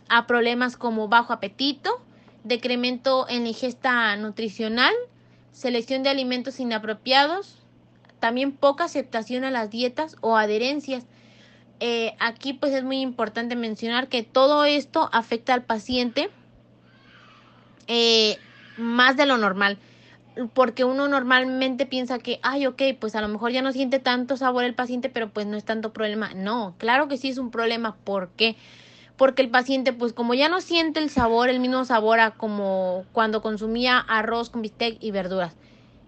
a 0.08 0.26
problemas 0.26 0.76
como 0.76 1.08
bajo 1.08 1.32
apetito, 1.32 2.00
decremento 2.44 3.26
en 3.28 3.46
ingesta 3.46 4.16
nutricional, 4.16 4.94
selección 5.52 6.02
de 6.02 6.08
alimentos 6.08 6.60
inapropiados, 6.60 7.58
también 8.20 8.52
poca 8.52 8.84
aceptación 8.84 9.44
a 9.44 9.50
las 9.50 9.70
dietas 9.70 10.16
o 10.20 10.36
adherencias. 10.36 11.04
Eh, 11.84 12.14
aquí 12.20 12.52
pues 12.52 12.72
es 12.72 12.84
muy 12.84 13.00
importante 13.00 13.56
mencionar 13.56 14.06
que 14.06 14.22
todo 14.22 14.64
esto 14.64 15.08
afecta 15.12 15.52
al 15.52 15.64
paciente 15.64 16.30
eh, 17.88 18.38
más 18.76 19.16
de 19.16 19.26
lo 19.26 19.36
normal 19.36 19.78
porque 20.54 20.84
uno 20.84 21.08
normalmente 21.08 21.84
piensa 21.84 22.20
que, 22.20 22.38
ay, 22.44 22.66
ok, 22.66 22.80
pues 23.00 23.16
a 23.16 23.20
lo 23.20 23.26
mejor 23.26 23.50
ya 23.50 23.62
no 23.62 23.72
siente 23.72 23.98
tanto 23.98 24.36
sabor 24.36 24.62
el 24.62 24.74
paciente, 24.74 25.08
pero 25.08 25.30
pues 25.30 25.46
no 25.46 25.56
es 25.56 25.64
tanto 25.64 25.92
problema. 25.92 26.32
No, 26.34 26.74
claro 26.78 27.08
que 27.08 27.16
sí 27.16 27.30
es 27.30 27.38
un 27.38 27.50
problema. 27.50 27.96
¿Por 28.04 28.28
qué? 28.30 28.54
Porque 29.16 29.42
el 29.42 29.50
paciente, 29.50 29.92
pues 29.92 30.12
como 30.12 30.34
ya 30.34 30.48
no 30.48 30.60
siente 30.60 31.00
el 31.00 31.10
sabor, 31.10 31.48
el 31.48 31.58
mismo 31.58 31.84
sabor 31.84 32.20
a 32.20 32.30
como 32.30 33.04
cuando 33.12 33.42
consumía 33.42 33.98
arroz 33.98 34.50
con 34.50 34.62
bistec 34.62 34.98
y 35.00 35.10
verduras. 35.10 35.54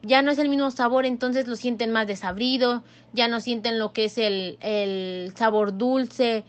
Ya 0.07 0.23
no 0.23 0.31
es 0.31 0.39
el 0.39 0.49
mismo 0.49 0.71
sabor, 0.71 1.07
entonces 1.07 1.49
lo 1.49 1.57
sienten 1.57 1.91
más 1.91 2.07
desabrido, 2.07 2.85
ya 3.13 3.27
no 3.27 3.41
sienten 3.41 3.79
lo 3.79 3.93
que 3.93 4.05
es 4.05 4.19
el, 4.19 4.59
el 4.61 5.33
sabor 5.35 5.79
dulce. 5.79 6.45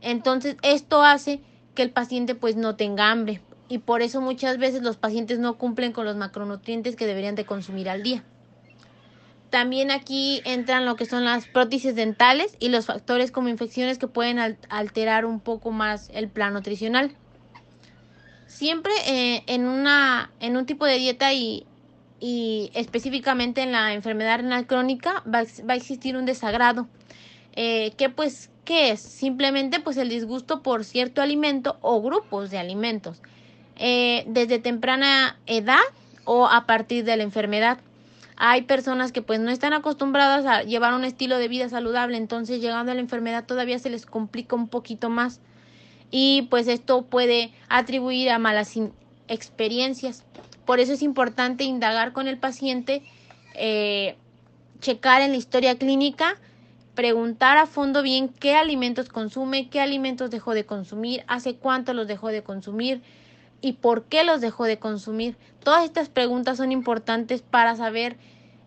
Entonces 0.00 0.56
esto 0.62 1.02
hace 1.02 1.40
que 1.74 1.82
el 1.82 1.90
paciente 1.90 2.34
pues 2.34 2.56
no 2.56 2.76
tenga 2.76 3.10
hambre 3.10 3.40
y 3.68 3.78
por 3.78 4.02
eso 4.02 4.20
muchas 4.20 4.58
veces 4.58 4.82
los 4.82 4.96
pacientes 4.96 5.38
no 5.38 5.58
cumplen 5.58 5.92
con 5.92 6.04
los 6.04 6.16
macronutrientes 6.16 6.96
que 6.96 7.06
deberían 7.06 7.34
de 7.34 7.44
consumir 7.44 7.88
al 7.88 8.02
día. 8.02 8.24
También 9.50 9.90
aquí 9.90 10.42
entran 10.44 10.84
lo 10.84 10.96
que 10.96 11.06
son 11.06 11.24
las 11.24 11.46
prótesis 11.46 11.94
dentales 11.94 12.56
y 12.58 12.68
los 12.68 12.86
factores 12.86 13.30
como 13.30 13.48
infecciones 13.48 13.98
que 13.98 14.08
pueden 14.08 14.38
alterar 14.68 15.24
un 15.24 15.40
poco 15.40 15.70
más 15.70 16.10
el 16.12 16.28
plan 16.28 16.54
nutricional. 16.54 17.12
Siempre 18.46 18.92
eh, 19.06 19.44
en, 19.46 19.66
una, 19.66 20.32
en 20.40 20.56
un 20.56 20.66
tipo 20.66 20.86
de 20.86 20.98
dieta 20.98 21.32
y, 21.32 21.66
y 22.26 22.70
específicamente 22.72 23.60
en 23.60 23.72
la 23.72 23.92
enfermedad 23.92 24.38
renal 24.38 24.66
crónica 24.66 25.22
va, 25.28 25.40
a 25.40 25.74
existir 25.74 26.16
un 26.16 26.24
desagrado. 26.24 26.88
Eh, 27.54 27.92
¿Qué 27.98 28.08
pues 28.08 28.48
qué 28.64 28.92
es? 28.92 29.00
Simplemente 29.00 29.78
pues 29.78 29.98
el 29.98 30.08
disgusto 30.08 30.62
por 30.62 30.84
cierto 30.84 31.20
alimento 31.20 31.76
o 31.82 32.00
grupos 32.00 32.50
de 32.50 32.56
alimentos. 32.56 33.20
Eh, 33.76 34.24
desde 34.26 34.58
temprana 34.58 35.38
edad 35.44 35.82
o 36.24 36.46
a 36.46 36.64
partir 36.64 37.04
de 37.04 37.14
la 37.18 37.24
enfermedad. 37.24 37.76
Hay 38.38 38.62
personas 38.62 39.12
que 39.12 39.20
pues 39.20 39.38
no 39.38 39.50
están 39.50 39.74
acostumbradas 39.74 40.46
a 40.46 40.62
llevar 40.62 40.94
un 40.94 41.04
estilo 41.04 41.36
de 41.36 41.48
vida 41.48 41.68
saludable, 41.68 42.16
entonces 42.16 42.62
llegando 42.62 42.90
a 42.90 42.94
la 42.94 43.02
enfermedad 43.02 43.44
todavía 43.44 43.78
se 43.78 43.90
les 43.90 44.06
complica 44.06 44.56
un 44.56 44.68
poquito 44.68 45.10
más 45.10 45.42
y 46.10 46.48
pues 46.48 46.68
esto 46.68 47.02
puede 47.02 47.52
atribuir 47.68 48.30
a 48.30 48.38
malas 48.38 48.72
experiencias. 49.28 50.24
Por 50.64 50.80
eso 50.80 50.92
es 50.92 51.02
importante 51.02 51.64
indagar 51.64 52.12
con 52.12 52.28
el 52.28 52.38
paciente, 52.38 53.02
eh, 53.54 54.16
checar 54.80 55.22
en 55.22 55.32
la 55.32 55.36
historia 55.36 55.76
clínica, 55.76 56.36
preguntar 56.94 57.58
a 57.58 57.66
fondo 57.66 58.02
bien 58.02 58.28
qué 58.28 58.54
alimentos 58.54 59.08
consume, 59.08 59.68
qué 59.68 59.80
alimentos 59.80 60.30
dejó 60.30 60.54
de 60.54 60.64
consumir, 60.64 61.24
hace 61.26 61.56
cuánto 61.56 61.92
los 61.92 62.06
dejó 62.06 62.28
de 62.28 62.42
consumir, 62.42 63.02
y 63.60 63.72
por 63.72 64.04
qué 64.04 64.24
los 64.24 64.42
dejó 64.42 64.64
de 64.64 64.78
consumir. 64.78 65.36
Todas 65.62 65.84
estas 65.84 66.10
preguntas 66.10 66.58
son 66.58 66.70
importantes 66.70 67.40
para 67.40 67.74
saber 67.76 68.18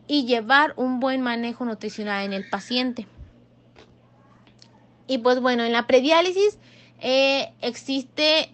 y 0.07 0.25
llevar 0.25 0.73
un 0.75 0.99
buen 0.99 1.21
manejo 1.21 1.65
nutricional 1.65 2.25
en 2.25 2.33
el 2.33 2.49
paciente. 2.49 3.05
Y 5.05 5.19
pues 5.19 5.39
bueno, 5.39 5.63
en 5.63 5.71
la 5.71 5.85
prediálisis 5.85 6.57
eh, 6.99 7.53
existe 7.61 8.51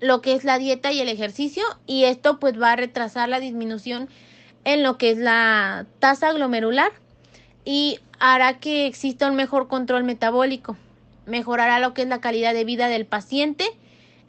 lo 0.00 0.20
que 0.20 0.34
es 0.34 0.44
la 0.44 0.58
dieta 0.58 0.92
y 0.92 1.00
el 1.00 1.08
ejercicio 1.08 1.64
y 1.86 2.04
esto 2.04 2.38
pues 2.38 2.60
va 2.60 2.72
a 2.72 2.76
retrasar 2.76 3.28
la 3.28 3.40
disminución 3.40 4.08
en 4.64 4.82
lo 4.82 4.98
que 4.98 5.10
es 5.10 5.18
la 5.18 5.86
tasa 5.98 6.32
glomerular 6.32 6.92
y 7.64 7.98
hará 8.18 8.58
que 8.58 8.86
exista 8.86 9.28
un 9.28 9.36
mejor 9.36 9.68
control 9.68 10.04
metabólico. 10.04 10.76
Mejorará 11.26 11.78
lo 11.78 11.94
que 11.94 12.02
es 12.02 12.08
la 12.08 12.20
calidad 12.20 12.54
de 12.54 12.64
vida 12.64 12.88
del 12.88 13.06
paciente 13.06 13.64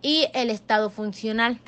y 0.02 0.28
el 0.34 0.50
estado 0.50 0.90
funcional. 0.90 1.60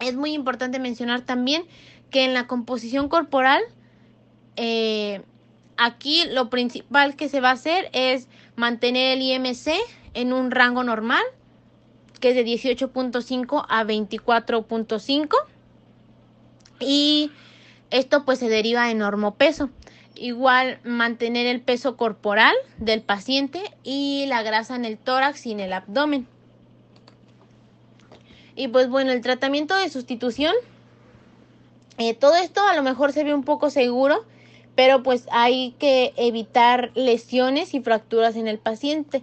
Es 0.00 0.16
muy 0.16 0.32
importante 0.32 0.78
mencionar 0.78 1.22
también 1.22 1.64
que 2.10 2.24
en 2.24 2.34
la 2.34 2.46
composición 2.46 3.08
corporal, 3.08 3.62
eh, 4.56 5.22
aquí 5.76 6.24
lo 6.30 6.48
principal 6.50 7.16
que 7.16 7.28
se 7.28 7.40
va 7.40 7.50
a 7.50 7.54
hacer 7.54 7.90
es 7.92 8.28
mantener 8.56 9.18
el 9.18 9.22
IMC 9.22 9.72
en 10.14 10.32
un 10.32 10.50
rango 10.50 10.84
normal, 10.84 11.22
que 12.24 12.30
es 12.30 12.36
de 12.36 12.46
18.5 12.46 13.66
a 13.68 13.84
24.5. 13.84 15.36
Y 16.80 17.30
esto 17.90 18.24
pues 18.24 18.38
se 18.38 18.48
deriva 18.48 18.90
en 18.90 18.96
normopeso. 18.96 19.68
Igual 20.14 20.80
mantener 20.84 21.46
el 21.46 21.60
peso 21.60 21.98
corporal 21.98 22.54
del 22.78 23.02
paciente 23.02 23.60
y 23.82 24.24
la 24.28 24.42
grasa 24.42 24.74
en 24.74 24.86
el 24.86 24.96
tórax 24.96 25.44
y 25.44 25.52
en 25.52 25.60
el 25.60 25.74
abdomen. 25.74 26.26
Y 28.56 28.68
pues 28.68 28.88
bueno, 28.88 29.12
el 29.12 29.20
tratamiento 29.20 29.76
de 29.76 29.90
sustitución, 29.90 30.54
eh, 31.98 32.14
todo 32.14 32.36
esto 32.36 32.66
a 32.66 32.74
lo 32.74 32.82
mejor 32.82 33.12
se 33.12 33.22
ve 33.22 33.34
un 33.34 33.44
poco 33.44 33.68
seguro, 33.68 34.24
pero 34.74 35.02
pues 35.02 35.26
hay 35.30 35.72
que 35.72 36.14
evitar 36.16 36.90
lesiones 36.94 37.74
y 37.74 37.80
fracturas 37.80 38.36
en 38.36 38.48
el 38.48 38.58
paciente. 38.58 39.22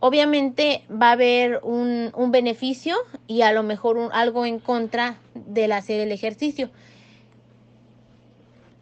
Obviamente 0.00 0.84
va 0.90 1.08
a 1.08 1.12
haber 1.12 1.60
un, 1.62 2.12
un 2.14 2.30
beneficio 2.30 2.96
y 3.26 3.42
a 3.42 3.52
lo 3.52 3.62
mejor 3.62 4.10
algo 4.12 4.46
en 4.46 4.60
contra 4.60 5.16
del 5.34 5.72
hacer 5.72 6.00
el 6.00 6.12
ejercicio. 6.12 6.70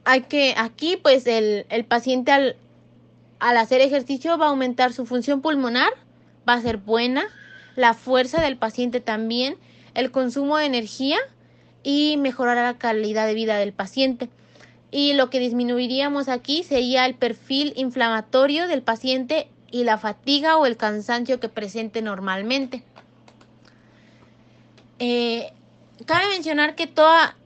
Hay 0.05 0.23
que, 0.23 0.55
aquí 0.57 0.97
pues 0.97 1.27
el, 1.27 1.67
el 1.71 1.85
paciente 1.85 2.33
al, 2.33 2.57
al 3.39 3.57
hacer 3.57 3.81
ejercicio 3.81 4.37
va 4.37 4.47
a 4.47 4.51
aumentar 4.51 4.93
su 4.93 5.07
función 5.07 5.41
pulmonar, 5.41 5.91
va 6.49 6.55
a 6.55 6.61
ser 6.61 6.77
buena, 6.77 7.25
la 7.77 7.95
fuerza 7.95 8.41
del 8.41 8.57
paciente 8.57 9.01
también, 9.01 9.57
el 9.95 10.11
consumo 10.11 10.59
de 10.59 10.67
energía 10.67 11.19
y 11.83 12.17
mejorará 12.19 12.63
la 12.63 12.79
calidad 12.79 13.27
de 13.27 13.35
vida 13.35 13.57
del 13.57 13.73
paciente. 13.73 14.29
Y 14.91 15.15
lo 15.15 15.31
que 15.31 15.41
disminuiríamos 15.41 16.29
aquí 16.29 16.63
sería 16.63 17.07
el 17.07 17.15
perfil 17.15 17.73
inflamatorio 17.77 18.69
del 18.69 18.83
paciente 18.83 19.49
y 19.77 19.85
la 19.85 19.99
fatiga 19.99 20.57
o 20.57 20.65
el 20.65 20.79
cansancio 20.79 21.39
que 21.39 21.51
presente 21.51 22.01
normalmente. 22.01 22.83
Eh, 24.99 25.53
cabe 26.07 26.29
mencionar 26.29 26.75
que 26.75 26.87
toda, 26.87 27.37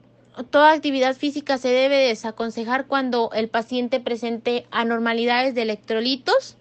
toda 0.51 0.73
actividad 0.73 1.17
física 1.17 1.59
se 1.59 1.71
debe 1.71 1.97
desaconsejar 1.97 2.87
cuando 2.87 3.31
el 3.35 3.49
paciente 3.49 3.99
presente 3.99 4.65
anormalidades 4.71 5.57
de 5.57 5.63
electrolitos, 5.63 6.57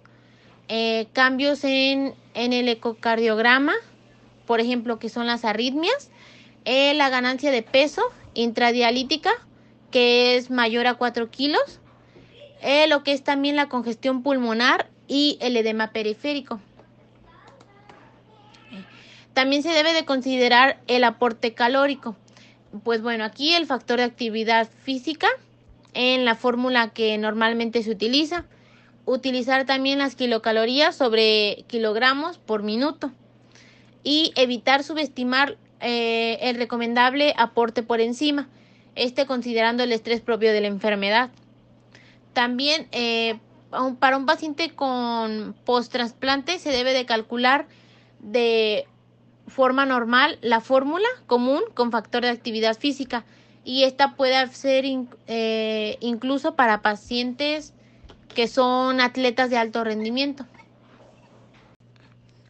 eh, 0.70 1.08
cambios 1.14 1.64
en, 1.64 2.16
en 2.34 2.54
el 2.54 2.68
ecocardiograma, 2.68 3.74
por 4.48 4.62
ejemplo, 4.62 4.98
que 4.98 5.10
son 5.10 5.28
las 5.28 5.46
arritmias, 5.46 6.10
eh, 6.66 6.96
la 6.96 7.10
ganancia 7.10 7.52
de 7.52 7.62
peso 7.62 8.02
intradialítica, 8.34 9.30
que 9.92 10.36
es 10.36 10.50
mayor 10.50 10.88
a 10.88 10.96
4 10.96 11.30
kilos, 11.30 11.80
lo 12.90 13.04
que 13.04 13.14
es 13.14 13.24
también 13.24 13.56
la 13.56 13.70
congestión 13.70 14.22
pulmonar 14.22 14.90
y 15.10 15.38
el 15.42 15.58
edema 15.58 15.92
periférico. 15.92 16.62
También 19.34 19.64
se 19.64 19.70
debe 19.70 19.92
de 19.92 20.06
considerar 20.06 20.80
el 20.88 21.04
aporte 21.04 21.54
calórico. 21.54 22.16
Pues 22.84 23.02
bueno, 23.02 23.26
aquí 23.26 23.54
el 23.56 23.66
factor 23.66 23.98
de 23.98 24.04
actividad 24.04 24.70
física 24.84 25.28
en 25.94 26.24
la 26.24 26.36
fórmula 26.36 26.90
que 26.90 27.18
normalmente 27.18 27.84
se 27.84 27.92
utiliza. 27.92 28.46
Utilizar 29.06 29.66
también 29.66 29.98
las 30.00 30.16
kilocalorías 30.16 30.96
sobre 30.96 31.66
kilogramos 31.68 32.38
por 32.38 32.62
minuto 32.62 33.12
y 34.04 34.32
evitar 34.36 34.84
subestimar 34.84 35.58
eh, 35.80 36.38
el 36.42 36.58
recomendable 36.58 37.34
aporte 37.38 37.82
por 37.82 38.02
encima, 38.02 38.50
este 38.96 39.26
considerando 39.26 39.84
el 39.84 39.92
estrés 39.92 40.22
propio 40.22 40.52
de 40.52 40.62
la 40.62 40.68
enfermedad. 40.68 41.32
También 42.34 42.88
eh, 42.92 43.40
para 44.00 44.18
un 44.18 44.26
paciente 44.26 44.72
con 44.76 45.56
post-trasplante 45.66 46.60
se 46.60 46.72
debe 46.72 46.94
de 46.94 47.06
calcular 47.06 47.68
de 48.20 48.88
forma 49.48 49.86
normal 49.86 50.38
la 50.42 50.62
fórmula 50.62 51.08
común 51.28 51.62
con 51.74 51.92
factor 51.92 52.24
de 52.24 52.30
actividad 52.30 52.78
física 52.78 53.26
y 53.64 53.84
esta 53.84 54.16
puede 54.16 54.48
ser 54.48 54.86
eh, 55.28 55.98
incluso 56.00 56.56
para 56.56 56.82
pacientes 56.82 57.74
que 58.34 58.48
son 58.48 59.02
atletas 59.02 59.50
de 59.50 59.58
alto 59.58 59.84
rendimiento. 59.84 60.46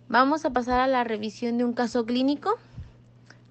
Vamos 0.08 0.46
a 0.46 0.52
pasar 0.52 0.80
a 0.80 0.88
la 0.88 1.04
revisión 1.04 1.58
de 1.58 1.66
un 1.66 1.74
caso 1.74 2.06
clínico. 2.06 2.58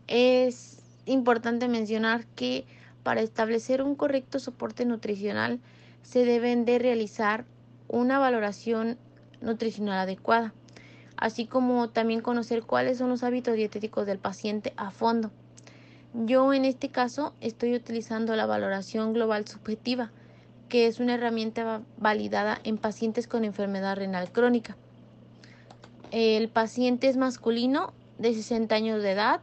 Es 0.06 0.80
importante 1.06 1.68
mencionar 1.68 2.26
que 2.34 2.66
para 3.02 3.20
establecer 3.20 3.82
un 3.82 3.94
correcto 3.94 4.38
soporte 4.38 4.84
nutricional 4.84 5.60
se 6.02 6.24
deben 6.24 6.64
de 6.64 6.78
realizar 6.78 7.44
una 7.88 8.18
valoración 8.18 8.98
nutricional 9.40 9.98
adecuada. 9.98 10.52
así 11.16 11.46
como 11.46 11.88
también 11.88 12.20
conocer 12.20 12.62
cuáles 12.62 12.98
son 12.98 13.08
los 13.08 13.24
hábitos 13.24 13.56
dietéticos 13.56 14.06
del 14.06 14.20
paciente 14.20 14.72
a 14.76 14.92
fondo. 14.92 15.32
Yo 16.14 16.54
en 16.54 16.64
este 16.64 16.90
caso 16.90 17.34
estoy 17.40 17.74
utilizando 17.74 18.36
la 18.36 18.46
valoración 18.46 19.12
global 19.12 19.46
subjetiva, 19.48 20.12
que 20.68 20.86
es 20.86 21.00
una 21.00 21.14
herramienta 21.14 21.82
validada 21.96 22.60
en 22.62 22.78
pacientes 22.78 23.26
con 23.26 23.44
enfermedad 23.44 23.96
renal 23.96 24.30
crónica. 24.30 24.76
El 26.10 26.48
paciente 26.48 27.08
es 27.08 27.16
masculino 27.16 27.92
de 28.18 28.32
60 28.34 28.74
años 28.74 29.02
de 29.02 29.12
edad. 29.12 29.40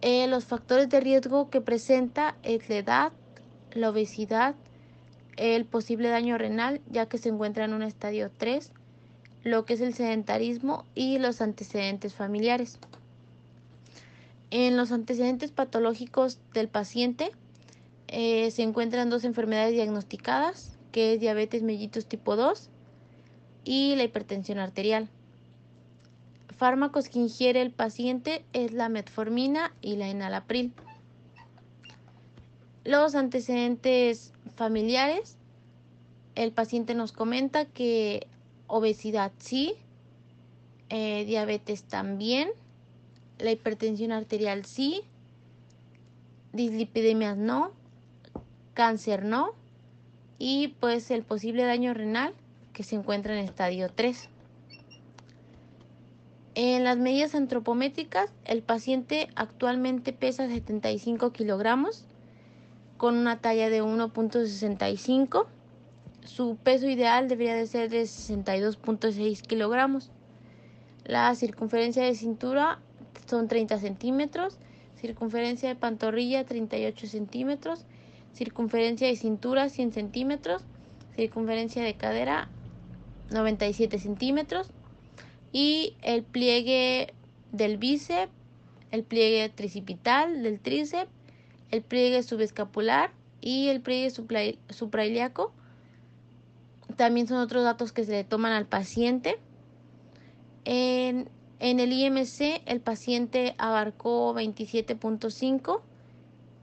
Eh, 0.00 0.26
los 0.28 0.44
factores 0.44 0.88
de 0.88 1.00
riesgo 1.00 1.50
que 1.50 1.60
presenta 1.60 2.36
es 2.42 2.68
la 2.68 2.76
edad, 2.76 3.12
la 3.72 3.90
obesidad, 3.90 4.54
el 5.38 5.64
posible 5.64 6.08
daño 6.08 6.36
renal, 6.36 6.80
ya 6.90 7.06
que 7.06 7.16
se 7.16 7.28
encuentra 7.28 7.64
en 7.64 7.72
un 7.72 7.82
estadio 7.82 8.30
3, 8.36 8.72
lo 9.44 9.64
que 9.64 9.74
es 9.74 9.80
el 9.80 9.94
sedentarismo 9.94 10.84
y 10.94 11.18
los 11.18 11.40
antecedentes 11.40 12.12
familiares. 12.12 12.78
En 14.50 14.76
los 14.76 14.92
antecedentes 14.92 15.52
patológicos 15.52 16.38
del 16.54 16.68
paciente 16.68 17.30
eh, 18.08 18.50
se 18.50 18.62
encuentran 18.62 19.10
dos 19.10 19.24
enfermedades 19.24 19.74
diagnosticadas, 19.74 20.76
que 20.90 21.14
es 21.14 21.20
diabetes 21.20 21.62
mellitus 21.62 22.06
tipo 22.06 22.34
2 22.34 22.68
y 23.64 23.94
la 23.96 24.04
hipertensión 24.04 24.58
arterial. 24.58 25.08
Fármacos 26.56 27.08
que 27.08 27.20
ingiere 27.20 27.62
el 27.62 27.70
paciente 27.70 28.44
es 28.52 28.72
la 28.72 28.88
metformina 28.88 29.72
y 29.80 29.96
la 29.96 30.08
enalapril. 30.08 30.72
Los 32.84 33.14
antecedentes 33.14 34.32
familiares, 34.58 35.36
el 36.34 36.52
paciente 36.52 36.94
nos 36.94 37.12
comenta 37.12 37.64
que 37.64 38.26
obesidad 38.66 39.32
sí, 39.38 39.74
eh, 40.90 41.24
diabetes 41.24 41.84
también, 41.84 42.50
la 43.38 43.52
hipertensión 43.52 44.10
arterial 44.10 44.64
sí, 44.64 45.02
dislipidemias 46.52 47.36
no, 47.36 47.70
cáncer 48.74 49.24
no 49.24 49.52
y 50.38 50.74
pues 50.80 51.10
el 51.12 51.22
posible 51.22 51.64
daño 51.64 51.94
renal 51.94 52.34
que 52.72 52.82
se 52.82 52.96
encuentra 52.96 53.38
en 53.38 53.44
estadio 53.44 53.88
3. 53.94 54.28
En 56.56 56.82
las 56.82 56.96
medidas 56.98 57.36
antropométricas, 57.36 58.32
el 58.44 58.62
paciente 58.62 59.28
actualmente 59.36 60.12
pesa 60.12 60.48
75 60.48 61.32
kilogramos 61.32 62.04
con 62.98 63.16
una 63.16 63.40
talla 63.40 63.70
de 63.70 63.82
1.65. 63.82 65.46
Su 66.26 66.56
peso 66.56 66.86
ideal 66.86 67.28
debería 67.28 67.54
de 67.54 67.66
ser 67.66 67.88
de 67.88 68.02
62.6 68.02 69.40
kilogramos. 69.40 70.10
La 71.04 71.34
circunferencia 71.34 72.04
de 72.04 72.14
cintura 72.14 72.80
son 73.26 73.48
30 73.48 73.78
centímetros, 73.78 74.58
circunferencia 75.00 75.70
de 75.70 75.76
pantorrilla 75.76 76.44
38 76.44 77.06
centímetros 77.06 77.86
circunferencia 78.38 79.08
de 79.08 79.16
cintura 79.16 79.68
100 79.68 79.92
centímetros, 79.92 80.62
circunferencia 81.16 81.82
de 81.82 81.94
cadera 81.94 82.48
97 83.30 83.98
centímetros 83.98 84.70
y 85.52 85.94
el 86.02 86.22
pliegue 86.22 87.12
del 87.50 87.78
bíceps, 87.78 88.32
el 88.90 89.02
pliegue 89.02 89.48
tricipital 89.48 90.42
del 90.42 90.60
tríceps, 90.60 91.10
el 91.70 91.82
pliegue 91.82 92.22
subescapular 92.22 93.12
y 93.40 93.68
el 93.68 93.80
pliegue 93.80 94.10
suprailiaco. 94.70 95.52
También 96.96 97.28
son 97.28 97.38
otros 97.38 97.64
datos 97.64 97.92
que 97.92 98.04
se 98.04 98.12
le 98.12 98.24
toman 98.24 98.52
al 98.52 98.66
paciente. 98.66 99.38
En, 100.64 101.28
en 101.60 101.80
el 101.80 101.92
IMC 101.92 102.62
el 102.66 102.80
paciente 102.80 103.54
abarcó 103.58 104.34
27.5 104.34 105.80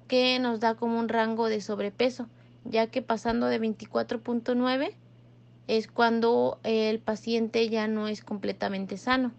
que 0.08 0.40
nos 0.40 0.60
da 0.60 0.76
como 0.76 1.00
un 1.00 1.10
rango 1.10 1.48
de 1.48 1.62
sobrepeso, 1.62 2.28
ya 2.64 2.88
que 2.88 3.02
pasando 3.02 3.48
de 3.48 3.60
24.9 3.60 4.94
es 5.68 5.88
cuando 5.88 6.60
el 6.64 7.00
paciente 7.00 7.68
ya 7.70 7.88
no 7.88 8.08
es 8.08 8.24
completamente 8.24 8.98
sano. 8.98 9.32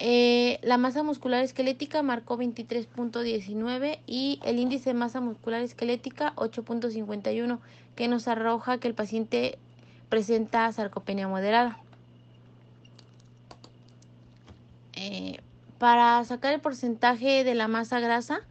Eh, 0.00 0.60
la 0.62 0.78
masa 0.78 1.02
muscular 1.02 1.42
esquelética 1.42 2.04
marcó 2.04 2.38
23.19 2.38 3.98
y 4.06 4.38
el 4.44 4.60
índice 4.60 4.90
de 4.90 4.94
masa 4.94 5.20
muscular 5.20 5.60
esquelética 5.60 6.34
8.51, 6.36 7.58
que 7.96 8.06
nos 8.06 8.28
arroja 8.28 8.78
que 8.78 8.86
el 8.86 8.94
paciente 8.94 9.58
presenta 10.08 10.70
sarcopenia 10.70 11.26
moderada. 11.26 11.80
Eh, 14.94 15.40
para 15.78 16.24
sacar 16.24 16.54
el 16.54 16.60
porcentaje 16.60 17.42
de 17.42 17.56
la 17.56 17.66
masa 17.66 17.98
grasa, 17.98 18.42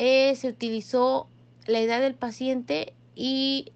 eh, 0.00 0.34
se 0.34 0.48
utilizó 0.48 1.28
la 1.68 1.78
edad 1.78 2.00
del 2.00 2.14
paciente 2.14 2.92
y 3.14 3.70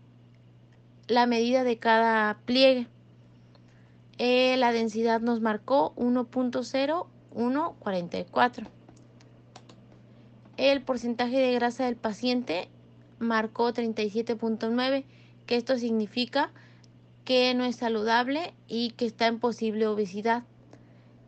la 1.07 1.27
medida 1.27 1.63
de 1.63 1.79
cada 1.79 2.37
pliegue. 2.47 2.89
Eh, 4.23 4.59
la 4.59 4.71
densidad 4.73 5.23
nos 5.23 5.41
marcó 5.41 5.95
1.0144. 5.97 8.69
El 10.59 10.83
porcentaje 10.83 11.39
de 11.39 11.55
grasa 11.55 11.87
del 11.87 11.97
paciente 11.97 12.69
marcó 13.19 13.73
37.9, 13.73 15.07
que 15.47 15.57
esto 15.57 15.79
significa 15.79 16.53
que 17.25 17.55
no 17.55 17.65
es 17.65 17.77
saludable 17.77 18.53
y 18.69 18.91
que 18.91 19.07
está 19.07 19.27
en 19.27 19.41
posible 19.41 19.87
obesidad 19.87 20.45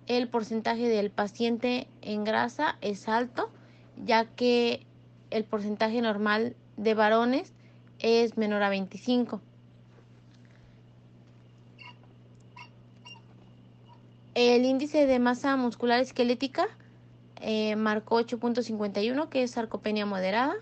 el 0.07 0.29
porcentaje 0.29 0.89
del 0.89 1.11
paciente 1.11 1.89
en 2.01 2.25
grasa 2.25 2.77
es 2.81 3.09
alto, 3.09 3.51
ya 3.97 4.25
que 4.25 4.87
el 5.31 5.45
porcentaje 5.45 6.01
normal 6.03 6.57
de 6.77 6.95
varones 6.95 7.53
es 7.99 8.37
menor 8.37 8.63
a 8.63 8.69
25. 8.69 9.41
El 14.35 14.65
índice 14.65 15.07
de 15.07 15.19
masa 15.19 15.57
muscular 15.57 16.01
esquelética 16.01 16.69
eh, 17.41 17.77
marcó 17.77 18.21
8.51, 18.21 19.29
que 19.29 19.43
es 19.43 19.51
sarcopenia 19.51 20.07
moderada. 20.07 20.55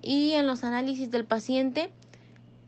Y 0.00 0.32
en 0.32 0.46
los 0.46 0.64
análisis 0.64 1.10
del 1.10 1.24
paciente, 1.24 1.92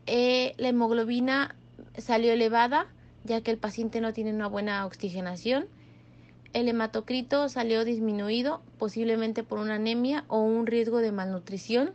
eh, 0.06 0.54
la 0.56 0.68
hemoglobina 0.68 1.56
salió 1.98 2.32
elevada 2.32 2.88
ya 3.24 3.40
que 3.40 3.50
el 3.50 3.58
paciente 3.58 4.00
no 4.00 4.12
tiene 4.12 4.32
una 4.32 4.46
buena 4.46 4.86
oxigenación. 4.86 5.66
El 6.52 6.68
hematocrito 6.68 7.48
salió 7.48 7.84
disminuido, 7.84 8.62
posiblemente 8.78 9.42
por 9.42 9.58
una 9.58 9.74
anemia 9.74 10.24
o 10.28 10.40
un 10.40 10.66
riesgo 10.66 10.98
de 10.98 11.10
malnutrición. 11.10 11.94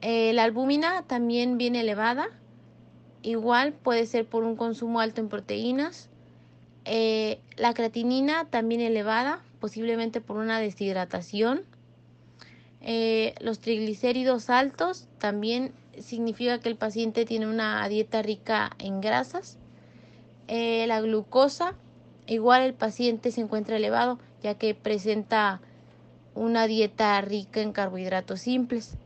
Eh, 0.00 0.32
la 0.32 0.42
albúmina 0.42 1.04
también 1.06 1.56
viene 1.58 1.80
elevada, 1.80 2.28
igual 3.24 3.72
puede 3.72 4.06
ser 4.06 4.26
por 4.26 4.44
un 4.44 4.54
consumo 4.54 5.00
alto 5.00 5.20
en 5.20 5.28
proteínas. 5.28 6.08
Eh, 6.84 7.40
la 7.56 7.74
creatinina 7.74 8.44
también 8.44 8.80
elevada, 8.80 9.42
posiblemente 9.58 10.20
por 10.20 10.36
una 10.36 10.60
deshidratación. 10.60 11.62
Eh, 12.82 13.34
los 13.40 13.58
triglicéridos 13.60 14.50
altos 14.50 15.08
también 15.18 15.72
significa 15.98 16.60
que 16.60 16.68
el 16.68 16.76
paciente 16.76 17.24
tiene 17.24 17.46
una 17.46 17.88
dieta 17.88 18.22
rica 18.22 18.70
en 18.78 19.00
grasas. 19.00 19.58
Eh, 20.46 20.86
la 20.86 21.00
glucosa, 21.00 21.74
igual 22.26 22.62
el 22.62 22.74
paciente 22.74 23.30
se 23.30 23.40
encuentra 23.40 23.76
elevado 23.76 24.18
ya 24.42 24.56
que 24.56 24.74
presenta 24.74 25.62
una 26.34 26.66
dieta 26.66 27.18
rica 27.22 27.62
en 27.62 27.72
carbohidratos 27.72 28.40
simples. 28.40 28.98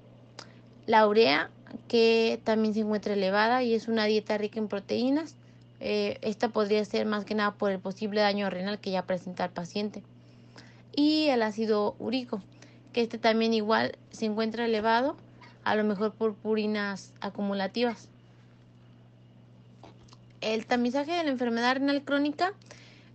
La 0.86 1.06
urea, 1.06 1.50
que 1.88 2.40
también 2.44 2.74
se 2.74 2.80
encuentra 2.80 3.14
elevada 3.14 3.62
y 3.62 3.74
es 3.74 3.88
una 3.88 4.04
dieta 4.04 4.38
rica 4.38 4.58
en 4.58 4.68
proteínas. 4.68 5.36
Eh, 5.80 6.18
esta 6.22 6.48
podría 6.48 6.84
ser 6.84 7.06
más 7.06 7.24
que 7.24 7.34
nada 7.34 7.52
por 7.52 7.70
el 7.70 7.78
posible 7.78 8.20
daño 8.20 8.50
renal 8.50 8.78
que 8.78 8.90
ya 8.90 9.06
presenta 9.06 9.44
el 9.44 9.50
paciente. 9.50 10.02
Y 10.94 11.28
el 11.28 11.42
ácido 11.42 11.94
úrico, 11.98 12.42
que 12.92 13.02
este 13.02 13.18
también 13.18 13.54
igual 13.54 13.96
se 14.10 14.26
encuentra 14.26 14.64
elevado, 14.64 15.16
a 15.64 15.76
lo 15.76 15.84
mejor 15.84 16.12
por 16.12 16.34
purinas 16.34 17.12
acumulativas. 17.20 18.08
El 20.40 20.66
tamizaje 20.66 21.12
de 21.12 21.24
la 21.24 21.30
enfermedad 21.30 21.74
renal 21.74 22.02
crónica 22.02 22.52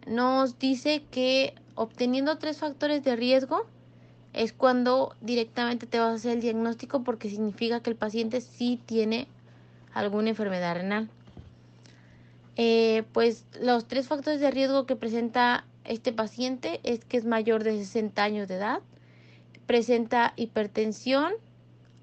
nos 0.08 0.60
dice 0.60 1.04
que 1.10 1.56
obteniendo 1.76 2.38
tres 2.38 2.58
factores 2.58 3.04
de 3.04 3.16
riesgo 3.16 3.66
es 4.34 4.52
cuando 4.52 5.15
directamente 5.22 5.86
te 5.86 6.00
vas 6.00 6.12
a 6.12 6.15
hacer 6.15 6.34
el 6.34 6.41
diagnóstico 6.41 7.04
porque 7.04 7.30
significa 7.30 7.82
que 7.82 7.91
el 7.91 7.96
paciente 7.96 8.41
sí 8.41 8.80
tiene 8.86 9.28
alguna 9.93 10.30
enfermedad 10.30 10.76
renal. 10.76 11.10
Eh, 12.56 13.04
pues 13.13 13.46
los 13.60 13.88
tres 13.88 14.08
factores 14.08 14.39
de 14.39 14.52
riesgo 14.52 14.86
que 14.86 14.96
presenta 14.96 15.65
este 15.86 16.13
paciente 16.13 16.80
es 16.84 17.04
que 17.06 17.17
es 17.17 17.26
mayor 17.26 17.63
de 17.63 17.78
60 17.78 18.24
años 18.24 18.48
de 18.48 18.56
edad, 18.56 18.82
presenta 19.65 20.34
hipertensión 20.36 21.34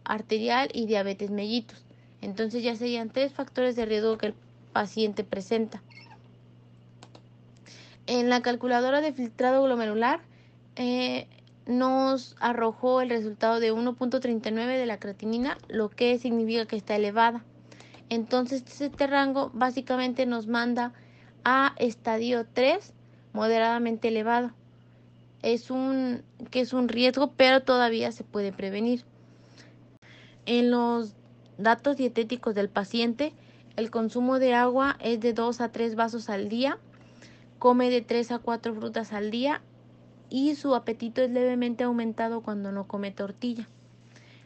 arterial 0.04 0.68
y 0.72 0.86
diabetes 0.86 1.30
mellitus. 1.30 1.84
Entonces 2.20 2.62
ya 2.62 2.76
serían 2.76 3.10
tres 3.10 3.32
factores 3.32 3.76
de 3.76 3.86
riesgo 3.86 4.18
que 4.18 4.26
el 4.26 4.34
paciente 4.72 5.24
presenta. 5.24 5.82
En 8.06 8.28
la 8.28 8.42
calculadora 8.42 9.00
de 9.00 9.12
filtrado 9.12 9.62
glomerular 9.62 10.20
eh, 10.76 11.28
nos 11.70 12.36
arrojó 12.40 13.00
el 13.00 13.10
resultado 13.10 13.60
de 13.60 13.72
1.39 13.72 14.66
de 14.76 14.86
la 14.86 14.98
creatinina, 14.98 15.56
lo 15.68 15.88
que 15.88 16.18
significa 16.18 16.66
que 16.66 16.76
está 16.76 16.96
elevada. 16.96 17.44
Entonces 18.08 18.64
este 18.80 19.06
rango 19.06 19.50
básicamente 19.54 20.26
nos 20.26 20.48
manda 20.48 20.92
a 21.44 21.74
estadio 21.78 22.44
3 22.52 22.92
moderadamente 23.32 24.08
elevado. 24.08 24.50
Es 25.42 25.70
un 25.70 26.22
que 26.50 26.60
es 26.60 26.72
un 26.72 26.88
riesgo, 26.88 27.32
pero 27.36 27.62
todavía 27.62 28.10
se 28.10 28.24
puede 28.24 28.52
prevenir. 28.52 29.04
En 30.46 30.72
los 30.72 31.14
datos 31.56 31.96
dietéticos 31.96 32.56
del 32.56 32.68
paciente, 32.68 33.32
el 33.76 33.92
consumo 33.92 34.40
de 34.40 34.54
agua 34.54 34.96
es 35.00 35.20
de 35.20 35.32
2 35.32 35.60
a 35.60 35.70
3 35.70 35.94
vasos 35.94 36.28
al 36.28 36.48
día, 36.48 36.78
come 37.60 37.90
de 37.90 38.02
3 38.02 38.32
a 38.32 38.38
4 38.40 38.74
frutas 38.74 39.12
al 39.12 39.30
día 39.30 39.62
y 40.30 40.54
su 40.54 40.74
apetito 40.74 41.20
es 41.20 41.30
levemente 41.30 41.84
aumentado 41.84 42.40
cuando 42.40 42.72
no 42.72 42.86
come 42.86 43.10
tortilla. 43.10 43.68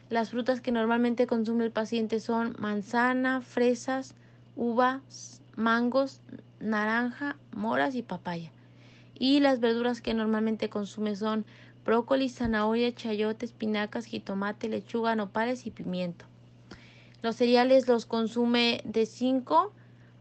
Las 0.09 0.31
frutas 0.31 0.61
que 0.61 0.71
normalmente 0.71 1.27
consume 1.27 1.65
el 1.65 1.71
paciente 1.71 2.19
son 2.19 2.55
manzana, 2.59 3.41
fresas, 3.41 4.15
uvas, 4.55 5.41
mangos, 5.55 6.21
naranja, 6.59 7.37
moras 7.55 7.95
y 7.95 8.03
papaya. 8.03 8.51
Y 9.17 9.39
las 9.39 9.59
verduras 9.59 10.01
que 10.01 10.13
normalmente 10.13 10.69
consume 10.69 11.15
son 11.15 11.45
brócoli, 11.85 12.29
zanahoria, 12.29 12.93
chayote, 12.93 13.45
espinacas, 13.45 14.05
jitomate, 14.05 14.67
lechuga, 14.67 15.15
nopales 15.15 15.65
y 15.65 15.71
pimiento. 15.71 16.25
Los 17.21 17.37
cereales 17.37 17.87
los 17.87 18.05
consume 18.05 18.81
de 18.83 19.05
5 19.05 19.71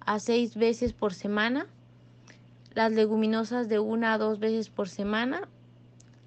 a 0.00 0.18
6 0.18 0.56
veces 0.56 0.92
por 0.92 1.12
semana. 1.12 1.66
Las 2.74 2.92
leguminosas 2.92 3.68
de 3.68 3.78
1 3.78 4.06
a 4.06 4.18
2 4.18 4.38
veces 4.38 4.68
por 4.68 4.88
semana. 4.88 5.48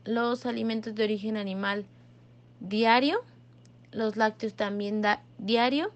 Los 0.08 0.46
alimentos 0.46 0.96
de 0.96 1.04
origen 1.04 1.36
animal 1.36 1.86
diario. 2.62 3.20
Los 3.92 4.16
lácteos 4.16 4.54
también 4.54 5.04
diario. 5.38 5.92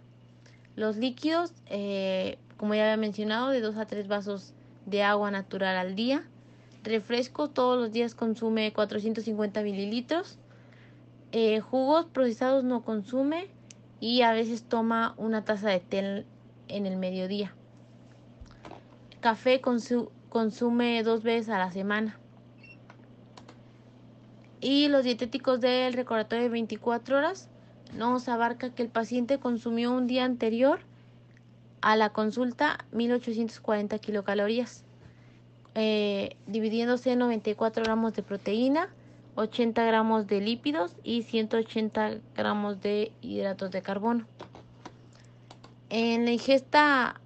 Los 0.76 0.98
líquidos, 0.98 1.54
eh, 1.68 2.38
como 2.58 2.76
ya 2.76 2.84
había 2.84 2.98
mencionado, 2.98 3.52
de 3.52 3.62
2 3.62 3.78
a 3.78 3.86
3 3.86 4.10
vasos 4.10 4.54
de 4.86 5.02
agua 5.02 5.32
natural 5.32 5.78
al 5.78 5.96
día. 5.96 6.28
Refresco 6.84 7.50
todos 7.50 7.80
los 7.80 7.94
días 7.94 8.14
consume 8.14 8.74
450 8.74 9.62
mililitros. 9.62 10.38
Eh, 11.32 11.62
jugos 11.62 12.06
procesados 12.06 12.66
no 12.66 12.84
consume 12.84 13.48
y 14.02 14.24
a 14.24 14.34
veces 14.34 14.64
toma 14.64 15.14
una 15.16 15.46
taza 15.46 15.70
de 15.70 15.80
té 15.80 16.26
en 16.68 16.86
el 16.86 16.98
mediodía. 16.98 17.54
Café 19.22 19.62
consume 19.62 21.02
dos 21.04 21.24
veces 21.24 21.48
a 21.48 21.60
la 21.60 21.72
semana. 21.72 22.18
Y 24.62 24.88
los 24.88 25.04
dietéticos 25.04 25.60
del 25.60 25.94
recordatorio 25.94 26.44
de 26.44 26.50
24 26.50 27.18
horas 27.18 27.50
nos 27.98 28.30
abarca 28.30 28.74
que 28.74 28.84
el 28.84 28.90
paciente 28.90 29.40
consumió 29.40 29.92
un 29.92 30.08
día 30.08 30.24
anterior 30.24 30.80
a 31.82 31.96
la 31.96 32.12
consulta 32.12 32.86
1840 32.92 33.98
kilocalorías 34.00 34.86
eh, 35.74 36.36
dividiéndose 36.48 37.14
en 37.14 37.20
94 37.20 37.84
gramos 37.84 38.14
de 38.14 38.24
proteína, 38.24 38.90
80 39.36 39.86
gramos 39.86 40.28
de 40.28 40.42
lípidos 40.42 40.96
y 41.04 41.24
180 41.24 42.18
gramos 42.36 42.82
de 42.82 43.12
hidratos 43.22 43.72
de 43.72 43.82
carbono. 43.82 44.28
En 45.90 46.26
la 46.26 46.32
ingesta 46.32 47.22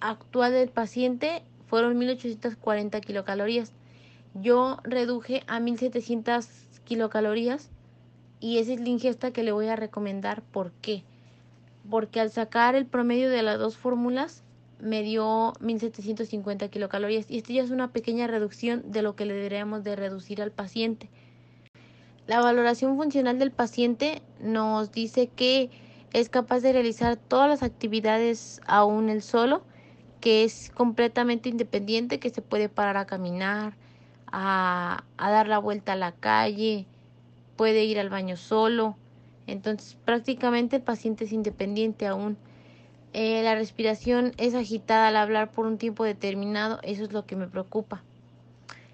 actual 0.00 0.52
del 0.52 0.70
paciente 0.70 1.42
fueron 1.66 1.98
1840 1.98 3.00
kilocalorías. 3.00 3.72
Yo 4.42 4.78
reduje 4.84 5.42
a 5.46 5.60
1700 5.60 6.46
kilocalorías 6.84 7.70
y 8.38 8.58
esa 8.58 8.74
es 8.74 8.80
la 8.80 8.88
ingesta 8.88 9.30
que 9.30 9.42
le 9.42 9.52
voy 9.52 9.68
a 9.68 9.76
recomendar. 9.76 10.42
¿Por 10.42 10.72
qué? 10.72 11.04
Porque 11.88 12.20
al 12.20 12.30
sacar 12.30 12.74
el 12.74 12.84
promedio 12.84 13.30
de 13.30 13.42
las 13.42 13.58
dos 13.58 13.78
fórmulas 13.78 14.42
me 14.78 15.02
dio 15.02 15.54
1750 15.60 16.68
kilocalorías 16.68 17.30
y 17.30 17.38
esto 17.38 17.54
ya 17.54 17.62
es 17.62 17.70
una 17.70 17.92
pequeña 17.92 18.26
reducción 18.26 18.90
de 18.90 19.00
lo 19.00 19.16
que 19.16 19.24
le 19.24 19.32
deberíamos 19.32 19.84
de 19.84 19.96
reducir 19.96 20.42
al 20.42 20.52
paciente. 20.52 21.08
La 22.26 22.40
valoración 22.40 22.96
funcional 22.96 23.38
del 23.38 23.52
paciente 23.52 24.20
nos 24.40 24.92
dice 24.92 25.28
que 25.28 25.70
es 26.12 26.28
capaz 26.28 26.60
de 26.60 26.72
realizar 26.72 27.16
todas 27.16 27.48
las 27.48 27.62
actividades 27.62 28.60
aún 28.66 29.08
él 29.08 29.22
solo, 29.22 29.62
que 30.20 30.44
es 30.44 30.70
completamente 30.74 31.48
independiente, 31.48 32.18
que 32.18 32.30
se 32.30 32.42
puede 32.42 32.68
parar 32.68 32.98
a 32.98 33.06
caminar, 33.06 33.76
a, 34.26 35.04
dar 35.18 35.48
la 35.48 35.58
vuelta 35.58 35.92
a 35.92 35.96
la 35.96 36.12
calle, 36.12 36.86
puede 37.56 37.84
ir 37.84 37.98
al 37.98 38.10
baño 38.10 38.36
solo. 38.36 38.96
Entonces 39.46 39.96
prácticamente 40.04 40.76
el 40.76 40.82
paciente 40.82 41.24
es 41.24 41.32
independiente 41.32 42.06
aún. 42.06 42.36
Eh, 43.12 43.42
la 43.42 43.54
respiración 43.54 44.32
es 44.36 44.54
agitada 44.54 45.08
al 45.08 45.16
hablar 45.16 45.50
por 45.50 45.66
un 45.66 45.78
tiempo 45.78 46.04
determinado, 46.04 46.80
eso 46.82 47.04
es 47.04 47.12
lo 47.12 47.24
que 47.24 47.36
me 47.36 47.46
preocupa. 47.46 48.02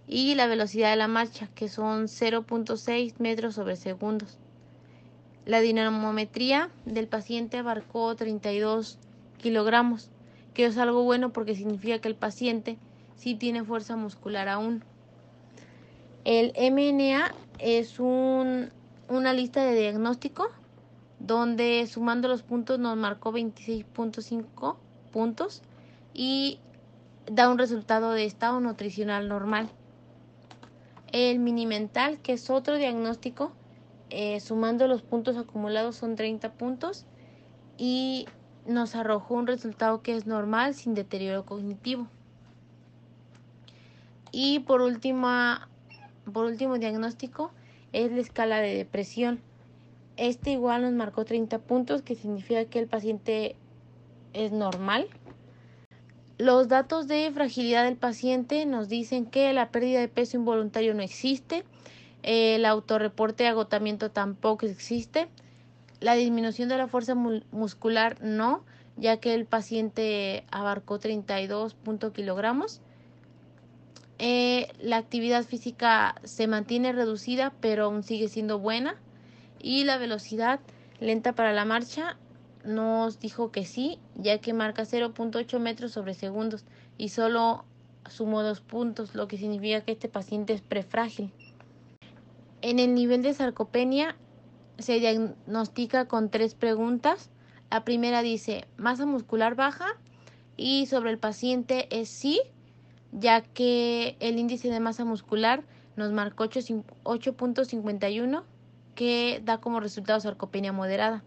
Y 0.07 0.35
la 0.35 0.47
velocidad 0.47 0.91
de 0.91 0.97
la 0.97 1.09
marcha, 1.09 1.49
que 1.55 1.69
son 1.69 2.05
0.6 2.05 3.15
metros 3.19 3.55
sobre 3.55 3.77
segundos. 3.77 4.39
La 5.45 5.61
dinamometría 5.61 6.71
del 6.85 7.09
paciente 7.09 7.57
abarcó 7.57 8.15
32 8.15 8.99
kilogramos, 9.39 10.09
que 10.55 10.67
es 10.67 10.79
algo 10.79 11.03
bueno 11.03 11.33
porque 11.33 11.57
significa 11.57 11.99
que 11.99 12.09
el 12.09 12.15
paciente 12.15 12.79
sí 13.17 13.35
tiene 13.35 13.65
fuerza 13.65 13.97
muscular 13.97 14.49
aún. 14.49 14.85
El 16.25 16.53
MNA 16.57 17.35
es 17.59 17.99
un, 17.99 18.71
una 19.09 19.33
lista 19.33 19.65
de 19.65 19.75
diagnóstico 19.75 20.49
donde 21.19 21.87
sumando 21.87 22.29
los 22.29 22.43
puntos 22.43 22.79
nos 22.79 22.97
marcó 22.97 23.33
26.5 23.33 24.77
puntos 25.13 25.63
y 26.15 26.59
da 27.31 27.49
un 27.49 27.59
resultado 27.59 28.13
de 28.13 28.25
estado 28.25 28.61
nutricional 28.61 29.29
normal. 29.29 29.69
El 31.13 31.39
mini 31.39 31.67
mental, 31.67 32.19
que 32.19 32.33
es 32.33 32.51
otro 32.51 32.77
diagnóstico, 32.77 33.53
eh, 34.11 34.41
sumando 34.41 34.87
los 34.89 35.03
puntos 35.03 35.37
acumulados 35.37 35.97
son 35.97 36.17
30 36.17 36.53
puntos 36.53 37.07
y 37.79 38.27
nos 38.67 38.95
arrojó 38.95 39.35
un 39.35 39.47
resultado 39.47 40.03
que 40.03 40.17
es 40.17 40.27
normal 40.27 40.75
sin 40.75 40.95
deterioro 40.95 41.45
cognitivo. 41.45 42.07
Y 44.33 44.61
por 44.61 44.81
último, 44.81 45.29
por 46.31 46.45
último 46.45 46.79
diagnóstico 46.79 47.51
es 47.93 48.11
la 48.13 48.21
escala 48.21 48.61
de 48.61 48.77
depresión 48.77 49.41
este 50.17 50.53
igual 50.53 50.83
nos 50.83 50.93
marcó 50.93 51.25
30 51.25 51.59
puntos, 51.59 52.03
que 52.03 52.15
significa 52.15 52.65
que 52.67 52.79
el 52.79 52.87
paciente 52.87 53.57
es 54.33 54.53
normal. 54.53 55.09
Los 56.39 56.69
datos 56.69 57.09
de 57.09 57.31
fragilidad 57.33 57.85
del 57.85 57.97
paciente 57.97 58.67
nos 58.67 58.89
dicen 58.89 59.27
que 59.27 59.53
la 59.53 59.71
pérdida 59.71 60.01
de 60.01 60.09
peso 60.09 60.37
involuntario 60.37 60.95
no 60.95 61.03
existe, 61.03 61.65
el 62.23 62.65
autorreporte 62.65 63.45
de 63.45 63.51
agotamiento 63.51 64.11
tampoco 64.11 64.67
existe, 64.67 65.29
la 66.01 66.15
disminución 66.15 66.69
de 66.69 66.79
la 66.79 66.89
fuerza 66.89 67.15
muscular 67.15 68.19
no, 68.23 68.65
ya 68.97 69.19
que 69.19 69.35
el 69.35 69.47
paciente 69.47 70.45
abarcó 70.51 70.99
32 70.99 71.77
kilogramos. 72.13 72.81
Eh, 74.19 74.69
la 74.81 74.99
actividad 74.99 75.45
física 75.45 76.15
se 76.25 76.47
mantiene 76.47 76.93
reducida, 76.93 77.53
pero 77.61 77.85
aún 77.87 78.03
sigue 78.03 78.29
siendo 78.29 78.59
buena 78.59 78.97
y 79.59 79.85
la 79.85 79.99
velocidad 79.99 80.61
lenta 81.01 81.35
para 81.35 81.53
la 81.53 81.65
marcha 81.65 82.17
nos 82.65 83.19
dijo 83.19 83.51
que 83.51 83.65
sí, 83.65 83.99
ya 84.15 84.39
que 84.39 84.53
marca 84.53 84.83
0.8 84.83 85.59
metros 85.59 85.93
sobre 85.93 86.15
segundos 86.15 86.65
y 86.99 87.09
solo 87.09 87.65
sumó 88.09 88.43
dos 88.43 88.61
puntos, 88.61 89.15
lo 89.15 89.29
que 89.29 89.39
significa 89.39 89.81
que 89.81 89.93
este 89.93 90.09
paciente 90.09 90.53
es 90.53 90.61
prefrágil. 90.61 91.33
En 92.61 92.79
el 92.79 92.95
nivel 92.95 93.23
de 93.23 93.35
sarcopenia 93.35 94.17
se 94.79 95.01
diagnostica 95.01 96.07
con 96.07 96.31
tres 96.31 96.55
preguntas. 96.55 97.31
La 97.71 97.85
primera 97.85 98.23
dice 98.23 98.67
masa 98.77 99.07
muscular 99.07 99.55
baja 99.55 99.87
y 100.57 100.87
sobre 100.87 101.11
el 101.11 101.19
paciente 101.19 101.89
es 101.91 102.09
sí, 102.09 102.41
ya 103.13 103.43
que 103.43 104.17
el 104.21 104.39
índice 104.39 104.69
de 104.71 104.81
masa 104.81 105.05
muscular 105.05 105.63
nos 105.97 106.13
marcó 106.13 106.45
8.51 106.45 108.43
que 108.95 109.41
da 109.45 109.59
como 109.59 109.81
resultado 109.81 110.21
sarcopenia 110.21 110.73
moderada. 110.73 111.23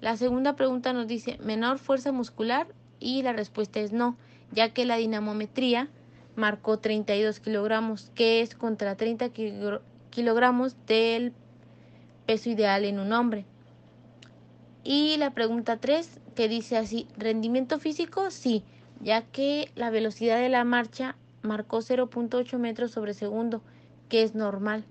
La 0.00 0.16
segunda 0.16 0.56
pregunta 0.56 0.92
nos 0.92 1.06
dice 1.06 1.38
menor 1.40 1.78
fuerza 1.78 2.12
muscular 2.12 2.66
y 2.98 3.22
la 3.22 3.32
respuesta 3.32 3.80
es 3.80 3.92
no, 3.92 4.16
ya 4.52 4.72
que 4.72 4.84
la 4.84 4.96
dinamometría 4.96 5.88
marcó 6.34 6.78
32 6.78 7.40
kilogramos, 7.40 8.10
que 8.14 8.40
es 8.40 8.54
contra 8.54 8.96
30 8.96 9.30
kilogramos 10.10 10.76
del 10.86 11.32
peso 12.26 12.50
ideal 12.50 12.84
en 12.84 12.98
un 12.98 13.12
hombre. 13.12 13.46
Y 14.84 15.16
la 15.16 15.32
pregunta 15.32 15.78
3, 15.78 16.20
que 16.34 16.48
dice 16.48 16.76
así, 16.76 17.08
rendimiento 17.16 17.78
físico, 17.78 18.30
sí, 18.30 18.62
ya 19.00 19.22
que 19.22 19.70
la 19.74 19.90
velocidad 19.90 20.38
de 20.38 20.48
la 20.48 20.64
marcha 20.64 21.16
marcó 21.42 21.78
0.8 21.78 22.58
metros 22.58 22.90
sobre 22.90 23.14
segundo, 23.14 23.62
que 24.08 24.22
es 24.22 24.34
normal. 24.34 24.84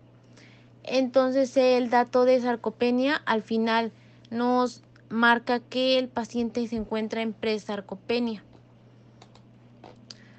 Entonces 0.84 1.56
el 1.58 1.90
dato 1.90 2.26
de 2.26 2.40
sarcopenia 2.40 3.16
al 3.26 3.42
final 3.42 3.92
nos 4.30 4.84
marca 5.10 5.60
que 5.60 5.98
el 5.98 6.08
paciente 6.08 6.68
se 6.68 6.76
encuentra 6.76 7.22
en 7.22 7.34
presarcopenia. 7.34 8.44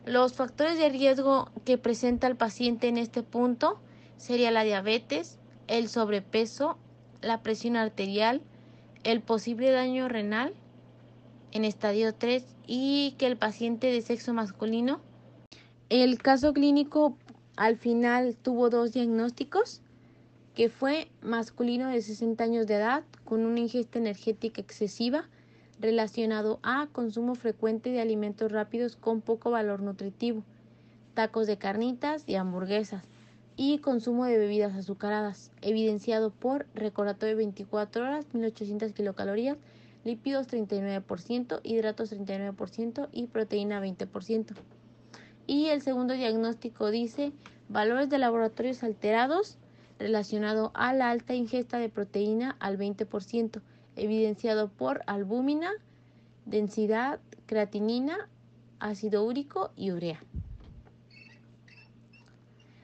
Los 0.05 0.35
factores 0.35 0.79
de 0.79 0.89
riesgo 0.89 1.51
que 1.65 1.79
presenta 1.79 2.29
el 2.29 2.37
paciente 2.37 2.87
en 2.87 2.97
este 2.97 3.25
punto 3.25 3.81
sería 4.17 4.53
la 4.53 4.63
diabetes, 4.63 5.39
el 5.67 5.89
sobrepeso, 5.89 6.79
la 7.23 7.43
presión 7.43 7.77
arterial, 7.77 8.41
el 9.03 9.21
posible 9.21 9.73
daño 9.73 10.09
renal 10.09 10.55
en 11.53 11.65
estadio 11.65 12.15
3 12.15 12.45
y 12.67 13.15
que 13.19 13.27
el 13.27 13.37
paciente 13.37 13.89
de 13.89 14.03
sexo 14.03 14.35
masculino. 14.35 15.01
El 15.89 16.19
caso 16.19 16.53
clínico 16.53 17.17
al 17.57 17.77
final 17.77 18.37
tuvo 18.37 18.71
dos 18.71 18.93
diagnósticos, 18.93 19.81
que 20.55 20.69
fue 20.69 21.09
masculino 21.23 21.89
de 21.89 22.01
60 22.01 22.43
años 22.43 22.67
de 22.67 22.75
edad 22.75 23.05
con 23.25 23.45
una 23.45 23.61
ingesta 23.61 23.99
energética 23.99 24.61
excesiva 24.61 25.29
relacionado 25.79 26.59
a 26.63 26.89
consumo 26.93 27.35
frecuente 27.35 27.91
de 27.91 28.01
alimentos 28.01 28.51
rápidos 28.53 28.97
con 28.97 29.21
poco 29.21 29.51
valor 29.51 29.83
nutritivo, 29.83 30.43
tacos 31.15 31.47
de 31.47 31.59
carnitas 31.59 32.25
y 32.27 32.37
hamburguesas 32.37 33.05
y 33.57 33.79
consumo 33.79 34.27
de 34.27 34.39
bebidas 34.39 34.75
azucaradas, 34.75 35.51
evidenciado 35.63 36.31
por 36.31 36.67
recordatorio 36.75 37.37
de 37.37 37.45
24 37.45 38.03
horas, 38.03 38.27
1800 38.33 38.93
kilocalorías, 38.93 39.57
lípidos 40.07 40.47
39%, 40.47 41.61
hidratos 41.65 42.13
39% 42.13 43.09
y 43.13 43.27
proteína 43.27 43.83
20%. 43.83 44.55
Y 45.49 45.67
el 45.67 45.83
segundo 45.83 46.15
diagnóstico 46.15 46.91
dice 46.91 47.33
valores 47.69 48.09
de 48.09 48.19
laboratorios 48.19 48.85
alterados 48.85 49.59
relacionado 49.99 50.71
a 50.75 50.93
la 50.93 51.11
alta 51.11 51.35
ingesta 51.35 51.79
de 51.79 51.89
proteína 51.89 52.57
al 52.61 52.79
20%, 52.79 53.61
evidenciado 53.97 54.69
por 54.69 55.03
albúmina, 55.07 55.73
densidad, 56.45 57.19
creatinina, 57.47 58.29
ácido 58.79 59.25
úrico 59.25 59.73
y 59.77 59.91
urea. 59.91 60.23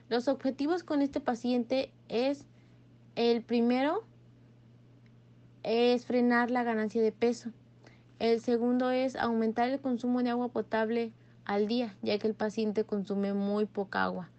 Los 0.08 0.26
objetivos 0.26 0.82
con 0.82 1.02
este 1.02 1.20
paciente 1.20 1.92
es 2.08 2.46
el 3.14 3.42
primero 3.42 4.04
es 5.62 6.06
frenar 6.06 6.50
la 6.50 6.62
ganancia 6.64 7.02
de 7.02 7.12
peso. 7.12 7.50
El 8.18 8.40
segundo 8.40 8.90
es 8.90 9.16
aumentar 9.16 9.68
el 9.68 9.80
consumo 9.80 10.22
de 10.22 10.30
agua 10.30 10.48
potable 10.48 11.12
al 11.44 11.66
día, 11.66 11.96
ya 12.02 12.18
que 12.18 12.28
el 12.28 12.34
paciente 12.34 12.84
consume 12.84 13.34
muy 13.34 13.66
poca 13.66 14.04
agua. 14.04 14.30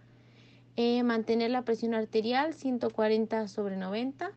Eh, 0.75 1.03
mantener 1.03 1.51
la 1.51 1.63
presión 1.63 1.93
arterial 1.93 2.53
140 2.53 3.47
sobre 3.47 3.77
90 3.77 4.31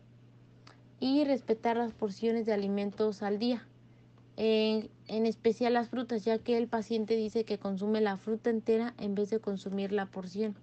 y 1.01 1.25
respetar 1.25 1.77
las 1.77 1.93
porciones 1.93 2.47
de 2.47 2.53
alimentos 2.53 3.23
al 3.23 3.39
día. 3.39 3.67
en 4.39 5.25
especial 5.25 5.73
las 5.73 5.89
frutas, 5.89 6.23
ya 6.23 6.37
que 6.37 6.59
el 6.59 6.69
paciente 6.69 7.17
dice 7.17 7.45
que 7.45 7.57
consume 7.57 8.03
la 8.03 8.19
fruta 8.19 8.51
entera 8.51 8.93
en 8.99 9.15
vez 9.15 9.31
de 9.31 9.41
consumir 9.41 9.93
la 9.93 10.05
porción. 10.05 10.55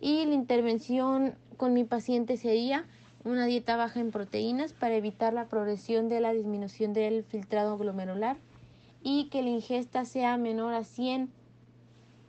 Y 0.00 0.24
la 0.24 0.32
intervención 0.32 1.34
con 1.58 1.74
mi 1.74 1.84
paciente 1.84 2.38
sería 2.38 2.86
una 3.24 3.46
dieta 3.46 3.76
baja 3.76 4.00
en 4.00 4.10
proteínas 4.10 4.72
para 4.72 4.96
evitar 4.96 5.32
la 5.32 5.46
progresión 5.46 6.08
de 6.08 6.20
la 6.20 6.32
disminución 6.32 6.92
del 6.92 7.22
filtrado 7.24 7.78
glomerular 7.78 8.36
y 9.02 9.28
que 9.28 9.42
la 9.42 9.50
ingesta 9.50 10.04
sea 10.04 10.36
menor 10.36 10.74
a 10.74 10.84
100 10.84 11.30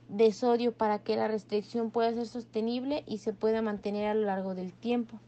de 0.08 0.32
sodio 0.32 0.72
para 0.72 0.98
que 1.00 1.16
la 1.16 1.28
restricción 1.28 1.90
pueda 1.90 2.12
ser 2.12 2.26
sostenible 2.26 3.02
y 3.06 3.18
se 3.18 3.32
pueda 3.32 3.62
mantener 3.62 4.08
a 4.08 4.14
lo 4.14 4.22
largo 4.22 4.54
del 4.54 4.72
tiempo. 4.72 5.18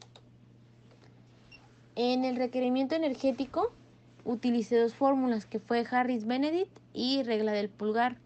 En 1.95 2.25
el 2.25 2.37
requerimiento 2.37 2.95
energético 2.95 3.73
utilicé 4.25 4.79
dos 4.79 4.95
fórmulas 4.95 5.47
que 5.47 5.61
fue 5.61 5.85
Harris 5.91 6.27
Benedict 6.27 6.71
y 6.93 7.23
regla 7.23 7.53
del 7.53 7.71
pulgar. 7.71 8.19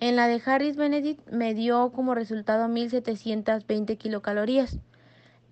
En 0.00 0.16
la 0.16 0.28
de 0.28 0.42
Harris 0.44 0.76
Benedict 0.76 1.26
me 1.30 1.54
dio 1.54 1.90
como 1.92 2.14
resultado 2.14 2.68
1720 2.68 3.96
kilocalorías 3.96 4.78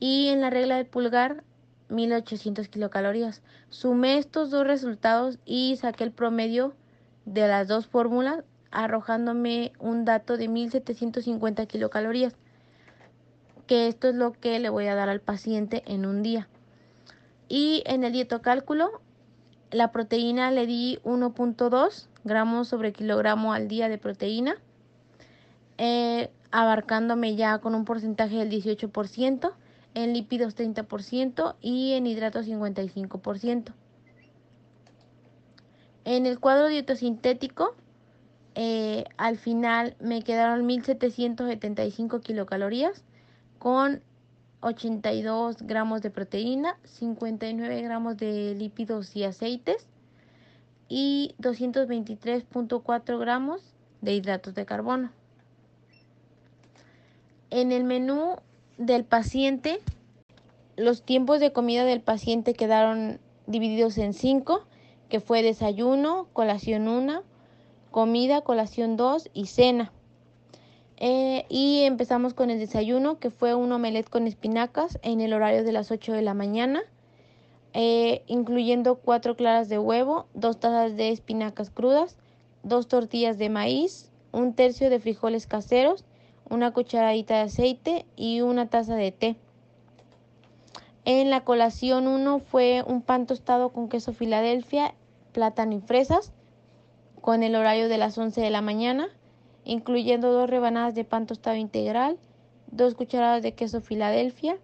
y 0.03 0.31
en 0.31 0.41
la 0.41 0.51
regla 0.51 0.79
del 0.79 0.87
pulgar 0.87 1.45
1800 1.89 2.67
kilocalorías. 2.67 3.41
Sumé 3.69 4.19
estos 4.19 4.51
dos 4.51 4.67
resultados 4.67 5.39
y 5.45 5.77
saqué 5.77 6.03
el 6.03 6.11
promedio 6.11 6.75
de 7.25 7.47
las 7.47 7.69
dos 7.69 7.87
fórmulas 7.87 8.43
arrojándome 8.73 9.73
un 9.79 10.05
dato 10.05 10.37
de 10.37 10.49
1750 10.49 11.67
kilocalorías, 11.67 12.35
que 13.69 13.87
esto 13.87 14.09
es 14.09 14.17
lo 14.17 14.33
que 14.33 14.59
le 14.59 14.71
voy 14.71 14.89
a 14.89 14.97
dar 14.97 15.09
al 15.09 15.21
paciente 15.21 15.85
en 15.87 16.05
un 16.05 16.25
día. 16.25 16.49
Y 17.49 17.85
en 17.87 18.03
el 18.03 18.13
dietocálculo, 18.13 19.01
la 19.71 19.93
proteína 19.93 20.51
le 20.51 20.67
di 20.67 20.99
1.2 21.05 22.09
gramos 22.25 22.67
sobre 22.67 22.93
kilogramo 22.93 23.53
al 23.53 23.69
día 23.69 23.89
de 23.89 23.99
proteína, 23.99 24.57
eh, 25.79 26.29
abarcándome 26.51 27.37
ya 27.37 27.59
con 27.59 27.77
un 27.77 27.85
porcentaje 27.85 28.39
del 28.39 28.51
18%, 28.51 29.53
en 29.95 30.13
lípidos 30.13 30.57
30% 30.57 31.57
y 31.61 31.93
en 31.93 32.07
hidratos 32.07 32.47
55%. 32.47 33.73
En 36.05 36.27
el 36.27 36.41
cuadro 36.41 36.69
dietosintético 36.69 37.75
eh, 38.55 39.05
al 39.17 39.39
final 39.39 39.97
me 40.01 40.23
quedaron 40.23 40.67
1775 40.67 42.21
kilocalorías 42.21 43.05
con 43.59 44.03
82 44.61 45.63
gramos 45.63 46.03
de 46.03 46.11
proteína, 46.11 46.79
59 46.85 47.83
gramos 47.83 48.17
de 48.17 48.55
lípidos 48.55 49.17
y 49.17 49.25
aceites 49.25 49.87
y 50.89 51.35
223.4 51.41 53.19
gramos 53.19 53.63
de 54.03 54.15
hidratos 54.15 54.55
de 54.55 54.67
carbono. 54.67 55.11
En 57.51 57.73
el 57.73 57.85
menú 57.85 58.37
del 58.87 59.05
paciente, 59.05 59.81
los 60.77 61.03
tiempos 61.03 61.41
de 61.41 61.53
comida 61.53 61.85
del 61.85 62.01
paciente 62.01 62.55
quedaron 62.55 63.21
divididos 63.47 63.99
en 63.99 64.15
5, 64.15 64.63
que 65.09 65.21
fue 65.21 65.43
desayuno, 65.43 66.27
colación 66.33 66.89
1, 66.89 67.23
comida, 67.91 68.41
colación 68.41 68.97
2 68.97 69.31
y 69.35 69.47
cena. 69.47 69.93
Eh, 70.97 71.47
y 71.49 71.81
empezamos 71.83 72.33
con 72.33 72.51
el 72.51 72.59
desayuno, 72.59 73.19
que 73.19 73.31
fue 73.31 73.55
un 73.55 73.73
omelette 73.73 74.09
con 74.09 74.27
espinacas 74.27 74.99
en 75.03 75.21
el 75.21 75.33
horario 75.33 75.65
de 75.65 75.73
las 75.73 75.91
8 75.91 76.13
de 76.13 76.23
la 76.23 76.35
mañana, 76.35 76.83
eh, 77.75 78.23
incluyendo 78.27 78.97
cuatro 78.97 79.35
claras 79.35 79.69
de 79.69 79.79
huevo, 79.79 80.27
dos 80.35 80.61
tazas 80.61 80.97
de 80.97 81.09
espinacas 81.09 81.71
crudas, 81.71 82.17
dos 82.63 82.87
tortillas 82.87 83.39
de 83.39 83.49
maíz, 83.49 84.11
un 84.31 84.55
tercio 84.55 84.91
de 84.91 85.01
frijoles 85.01 85.47
caseros, 85.47 86.05
una 86.53 86.71
cucharadita 86.71 87.37
de 87.37 87.41
aceite 87.41 88.05
y 88.15 88.43
una 88.43 88.69
taza 88.69 88.95
de 88.95 89.11
té. 89.11 89.37
En 91.07 91.31
la 91.31 91.45
colación 91.45 92.07
1 92.07 92.41
fue 92.41 92.85
un 92.87 93.01
pan 93.01 93.27
tostado 93.27 93.71
con 93.71 93.89
queso 93.89 94.13
Filadelfia, 94.13 94.95
plátano 95.33 95.77
y 95.77 95.81
fresas 95.81 96.31
con 97.23 97.43
el 97.43 97.57
horario 97.57 97.89
de 97.89 97.97
las 97.97 98.19
11 98.19 98.43
de 98.43 98.51
la 98.51 98.61
mañana, 98.61 99.09
incluyendo 99.65 100.31
dos 100.31 100.51
rebanadas 100.51 100.95
de 100.95 101.05
pan 101.05 101.27
tostado 101.27 101.57
integral, 101.57 102.19
dos 102.67 102.95
cucharadas 102.95 103.43
de 103.43 103.55
queso 103.55 103.81
Filadelfia, 103.81 104.59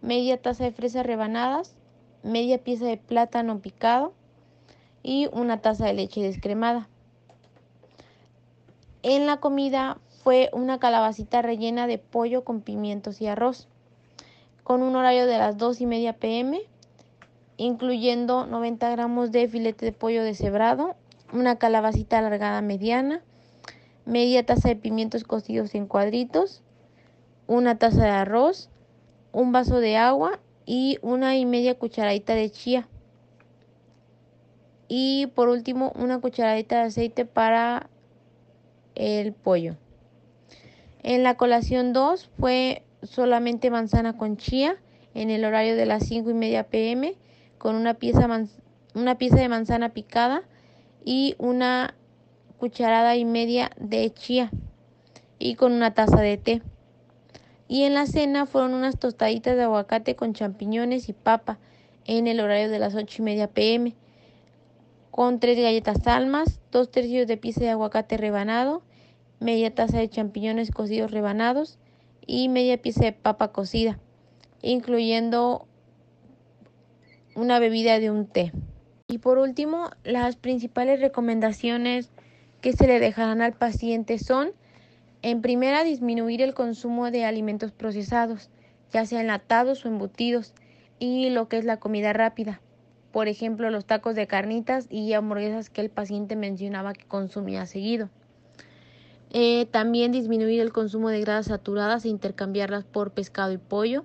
media 0.00 0.42
taza 0.42 0.64
de 0.64 0.72
fresas 0.72 1.06
rebanadas, 1.06 1.76
media 2.24 2.58
pieza 2.58 2.86
de 2.86 2.96
plátano 2.96 3.60
picado 3.60 4.14
y 5.04 5.28
una 5.32 5.60
taza 5.60 5.86
de 5.86 5.94
leche 5.94 6.22
descremada. 6.22 6.88
En 9.04 9.26
la 9.26 9.36
comida 9.36 9.98
fue 10.24 10.48
una 10.54 10.78
calabacita 10.78 11.42
rellena 11.42 11.86
de 11.86 11.98
pollo 11.98 12.44
con 12.44 12.62
pimientos 12.62 13.20
y 13.20 13.26
arroz, 13.26 13.68
con 14.62 14.82
un 14.82 14.96
horario 14.96 15.26
de 15.26 15.36
las 15.36 15.58
2 15.58 15.82
y 15.82 15.86
media 15.86 16.14
pm, 16.14 16.62
incluyendo 17.58 18.46
90 18.46 18.88
gramos 18.88 19.32
de 19.32 19.46
filete 19.48 19.84
de 19.84 19.92
pollo 19.92 20.24
deshebrado, 20.24 20.96
una 21.34 21.56
calabacita 21.56 22.18
alargada 22.18 22.62
mediana, 22.62 23.20
media 24.06 24.46
taza 24.46 24.70
de 24.70 24.76
pimientos 24.76 25.24
cocidos 25.24 25.74
en 25.74 25.86
cuadritos, 25.86 26.62
una 27.46 27.76
taza 27.76 28.04
de 28.04 28.10
arroz, 28.10 28.70
un 29.30 29.52
vaso 29.52 29.78
de 29.78 29.98
agua 29.98 30.40
y 30.64 30.96
una 31.02 31.36
y 31.36 31.44
media 31.44 31.78
cucharadita 31.78 32.34
de 32.34 32.50
chía. 32.50 32.88
Y 34.88 35.26
por 35.34 35.50
último, 35.50 35.92
una 35.96 36.18
cucharadita 36.18 36.76
de 36.76 36.82
aceite 36.84 37.26
para 37.26 37.90
el 38.94 39.34
pollo. 39.34 39.76
En 41.04 41.22
la 41.22 41.36
colación 41.36 41.92
2 41.92 42.30
fue 42.40 42.82
solamente 43.02 43.70
manzana 43.70 44.16
con 44.16 44.38
chía 44.38 44.78
en 45.12 45.28
el 45.28 45.44
horario 45.44 45.76
de 45.76 45.84
las 45.84 46.06
5 46.06 46.30
y 46.30 46.34
media 46.34 46.64
pm 46.64 47.14
con 47.58 47.76
una 47.76 47.92
pieza, 47.92 48.26
una 48.94 49.18
pieza 49.18 49.36
de 49.36 49.50
manzana 49.50 49.90
picada 49.90 50.44
y 51.04 51.34
una 51.36 51.94
cucharada 52.56 53.16
y 53.16 53.26
media 53.26 53.70
de 53.78 54.14
chía 54.14 54.50
y 55.38 55.56
con 55.56 55.72
una 55.72 55.92
taza 55.92 56.22
de 56.22 56.38
té. 56.38 56.62
Y 57.68 57.82
en 57.82 57.92
la 57.92 58.06
cena 58.06 58.46
fueron 58.46 58.72
unas 58.72 58.98
tostaditas 58.98 59.56
de 59.56 59.64
aguacate 59.64 60.16
con 60.16 60.32
champiñones 60.32 61.10
y 61.10 61.12
papa 61.12 61.58
en 62.06 62.26
el 62.28 62.40
horario 62.40 62.70
de 62.70 62.78
las 62.78 62.94
ocho 62.94 63.20
y 63.20 63.24
media 63.26 63.48
pm, 63.48 63.94
con 65.10 65.38
tres 65.38 65.58
galletas 65.58 66.06
almas, 66.06 66.60
dos 66.72 66.90
tercios 66.90 67.26
de 67.26 67.36
pieza 67.36 67.60
de 67.60 67.70
aguacate 67.70 68.16
rebanado, 68.16 68.82
media 69.44 69.74
taza 69.74 69.98
de 69.98 70.08
champiñones 70.08 70.70
cocidos 70.70 71.10
rebanados 71.10 71.78
y 72.26 72.48
media 72.48 72.80
pieza 72.80 73.04
de 73.04 73.12
papa 73.12 73.52
cocida, 73.52 73.98
incluyendo 74.62 75.66
una 77.34 77.58
bebida 77.58 78.00
de 78.00 78.10
un 78.10 78.26
té. 78.26 78.52
Y 79.06 79.18
por 79.18 79.36
último, 79.36 79.90
las 80.02 80.36
principales 80.36 81.00
recomendaciones 81.00 82.10
que 82.62 82.72
se 82.72 82.86
le 82.86 82.98
dejarán 82.98 83.42
al 83.42 83.52
paciente 83.52 84.18
son, 84.18 84.52
en 85.20 85.42
primera, 85.42 85.84
disminuir 85.84 86.40
el 86.40 86.54
consumo 86.54 87.10
de 87.10 87.26
alimentos 87.26 87.70
procesados, 87.70 88.48
ya 88.92 89.04
sea 89.04 89.20
enlatados 89.20 89.84
o 89.84 89.88
embutidos, 89.88 90.54
y 90.98 91.28
lo 91.28 91.48
que 91.48 91.58
es 91.58 91.66
la 91.66 91.76
comida 91.76 92.14
rápida. 92.14 92.62
Por 93.12 93.28
ejemplo, 93.28 93.68
los 93.68 93.84
tacos 93.84 94.14
de 94.14 94.26
carnitas 94.26 94.86
y 94.88 95.12
hamburguesas 95.12 95.68
que 95.68 95.82
el 95.82 95.90
paciente 95.90 96.34
mencionaba 96.34 96.94
que 96.94 97.04
consumía 97.04 97.66
seguido. 97.66 98.08
Eh, 99.36 99.66
también 99.66 100.12
disminuir 100.12 100.60
el 100.60 100.72
consumo 100.72 101.08
de 101.08 101.20
grasas 101.20 101.46
saturadas 101.46 102.04
e 102.04 102.08
intercambiarlas 102.08 102.84
por 102.84 103.10
pescado 103.10 103.50
y 103.50 103.58
pollo. 103.58 104.04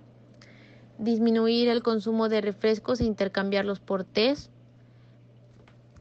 Disminuir 0.97 1.69
el 1.69 1.83
consumo 1.83 2.29
de 2.29 2.41
refrescos 2.41 2.99
e 2.99 3.05
intercambiarlos 3.05 3.79
por 3.79 4.03
té. 4.03 4.33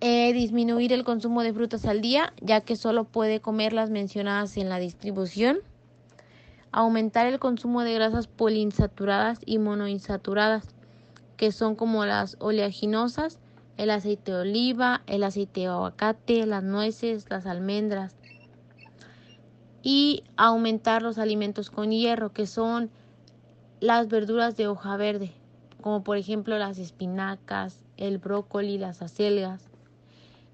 Eh, 0.01 0.33
disminuir 0.33 0.95
el 0.95 1.05
consumo 1.05 1.43
de 1.43 1.53
frutas 1.53 1.85
al 1.85 2.01
día, 2.01 2.33
ya 2.41 2.63
que 2.63 2.75
solo 2.75 3.05
puede 3.05 3.41
comer 3.41 3.75
las 3.75 3.91
mencionadas 3.91 4.57
en 4.57 4.71
la 4.71 4.79
distribución. 4.79 5.59
Aumentar 6.73 7.27
el 7.27 7.39
consumo 7.39 7.83
de 7.83 7.93
grasas 7.93 8.29
poliinsaturadas 8.29 9.41
y 9.45 9.59
monoinsaturadas, 9.59 10.69
que 11.37 11.53
son 11.53 11.77
como 11.77 12.07
las 12.07 12.39
oleaginosas, 12.41 13.41
el 13.77 13.91
aceite 13.91 14.33
de 14.33 14.39
oliva, 14.39 15.03
el 15.07 15.23
aceite 15.23 15.61
de 15.61 15.67
aguacate, 15.67 16.47
las 16.47 16.65
nueces, 16.65 17.27
las 17.29 17.45
almendras 17.45 18.18
y 19.83 20.25
aumentar 20.37 21.03
los 21.03 21.19
alimentos 21.19 21.71
con 21.71 21.91
hierro, 21.91 22.33
que 22.33 22.47
son 22.47 22.91
las 23.81 24.09
verduras 24.09 24.57
de 24.57 24.67
hoja 24.67 24.97
verde, 24.97 25.33
como 25.81 26.03
por 26.03 26.17
ejemplo 26.17 26.59
las 26.59 26.79
espinacas, 26.79 27.85
el 27.97 28.19
brócoli, 28.19 28.79
las 28.79 29.03
acelgas, 29.03 29.69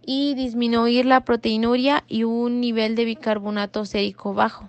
y 0.05 0.35
disminuir 0.35 1.07
la 1.07 1.25
proteinuria 1.25 2.05
y 2.09 2.25
un 2.25 2.61
nivel 2.61 2.95
de 2.95 3.07
bicarbonato 3.07 3.85
sérico 3.87 4.35
bajo. 4.35 4.69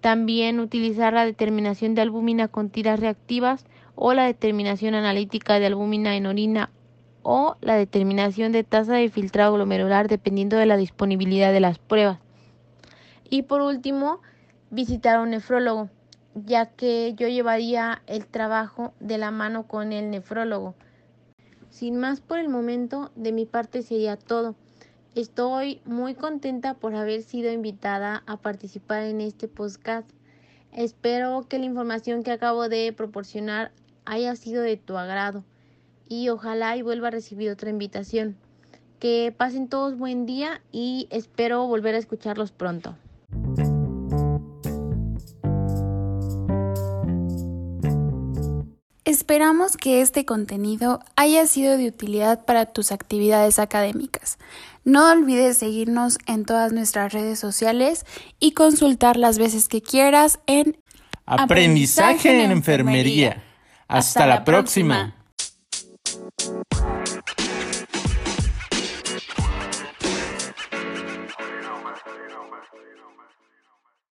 También 0.00 0.60
utilizar 0.60 1.12
la 1.12 1.24
determinación 1.24 1.94
de 1.94 2.02
albúmina 2.02 2.48
con 2.48 2.70
tiras 2.70 3.00
reactivas 3.00 3.64
o 3.94 4.14
la 4.14 4.24
determinación 4.24 4.94
analítica 4.94 5.58
de 5.58 5.66
albúmina 5.66 6.14
en 6.16 6.26
orina 6.26 6.70
o 7.22 7.56
la 7.60 7.74
determinación 7.74 8.52
de 8.52 8.62
tasa 8.62 8.94
de 8.94 9.08
filtrado 9.08 9.54
glomerular 9.54 10.08
dependiendo 10.08 10.56
de 10.56 10.66
la 10.66 10.76
disponibilidad 10.76 11.52
de 11.52 11.60
las 11.60 11.78
pruebas. 11.78 12.20
Y 13.30 13.42
por 13.42 13.60
último, 13.60 14.20
visitar 14.70 15.16
a 15.16 15.22
un 15.22 15.30
nefrólogo, 15.30 15.90
ya 16.34 16.66
que 16.66 17.14
yo 17.14 17.28
llevaría 17.28 18.02
el 18.06 18.26
trabajo 18.26 18.94
de 19.00 19.18
la 19.18 19.30
mano 19.30 19.66
con 19.66 19.92
el 19.92 20.10
nefrólogo. 20.10 20.74
Sin 21.70 21.96
más 21.96 22.20
por 22.20 22.38
el 22.38 22.48
momento, 22.48 23.10
de 23.16 23.32
mi 23.32 23.44
parte 23.44 23.82
sería 23.82 24.16
todo. 24.16 24.54
Estoy 25.14 25.80
muy 25.84 26.14
contenta 26.14 26.74
por 26.74 26.94
haber 26.94 27.22
sido 27.22 27.52
invitada 27.52 28.22
a 28.26 28.36
participar 28.36 29.02
en 29.02 29.20
este 29.20 29.48
podcast. 29.48 30.08
Espero 30.72 31.46
que 31.48 31.58
la 31.58 31.64
información 31.64 32.22
que 32.22 32.30
acabo 32.30 32.68
de 32.68 32.92
proporcionar 32.92 33.72
haya 34.04 34.36
sido 34.36 34.62
de 34.62 34.76
tu 34.76 34.96
agrado 34.96 35.44
y 36.08 36.30
ojalá 36.30 36.76
y 36.76 36.82
vuelva 36.82 37.08
a 37.08 37.10
recibir 37.10 37.50
otra 37.50 37.70
invitación. 37.70 38.36
Que 39.00 39.34
pasen 39.36 39.68
todos 39.68 39.96
buen 39.98 40.24
día 40.24 40.60
y 40.72 41.06
espero 41.10 41.66
volver 41.66 41.94
a 41.94 41.98
escucharlos 41.98 42.52
pronto. 42.52 42.96
Esperamos 49.28 49.76
que 49.76 50.00
este 50.00 50.24
contenido 50.24 51.00
haya 51.14 51.46
sido 51.46 51.76
de 51.76 51.86
utilidad 51.86 52.46
para 52.46 52.64
tus 52.64 52.92
actividades 52.92 53.58
académicas. 53.58 54.38
No 54.84 55.12
olvides 55.12 55.58
seguirnos 55.58 56.16
en 56.26 56.46
todas 56.46 56.72
nuestras 56.72 57.12
redes 57.12 57.38
sociales 57.38 58.06
y 58.40 58.52
consultar 58.52 59.18
las 59.18 59.38
veces 59.38 59.68
que 59.68 59.82
quieras 59.82 60.40
en 60.46 60.78
Aprendizaje, 61.26 62.42
en 62.42 62.52
Enfermería. 62.52 63.42
Hasta, 63.86 64.26
la 64.26 64.44
próxima. 64.44 65.14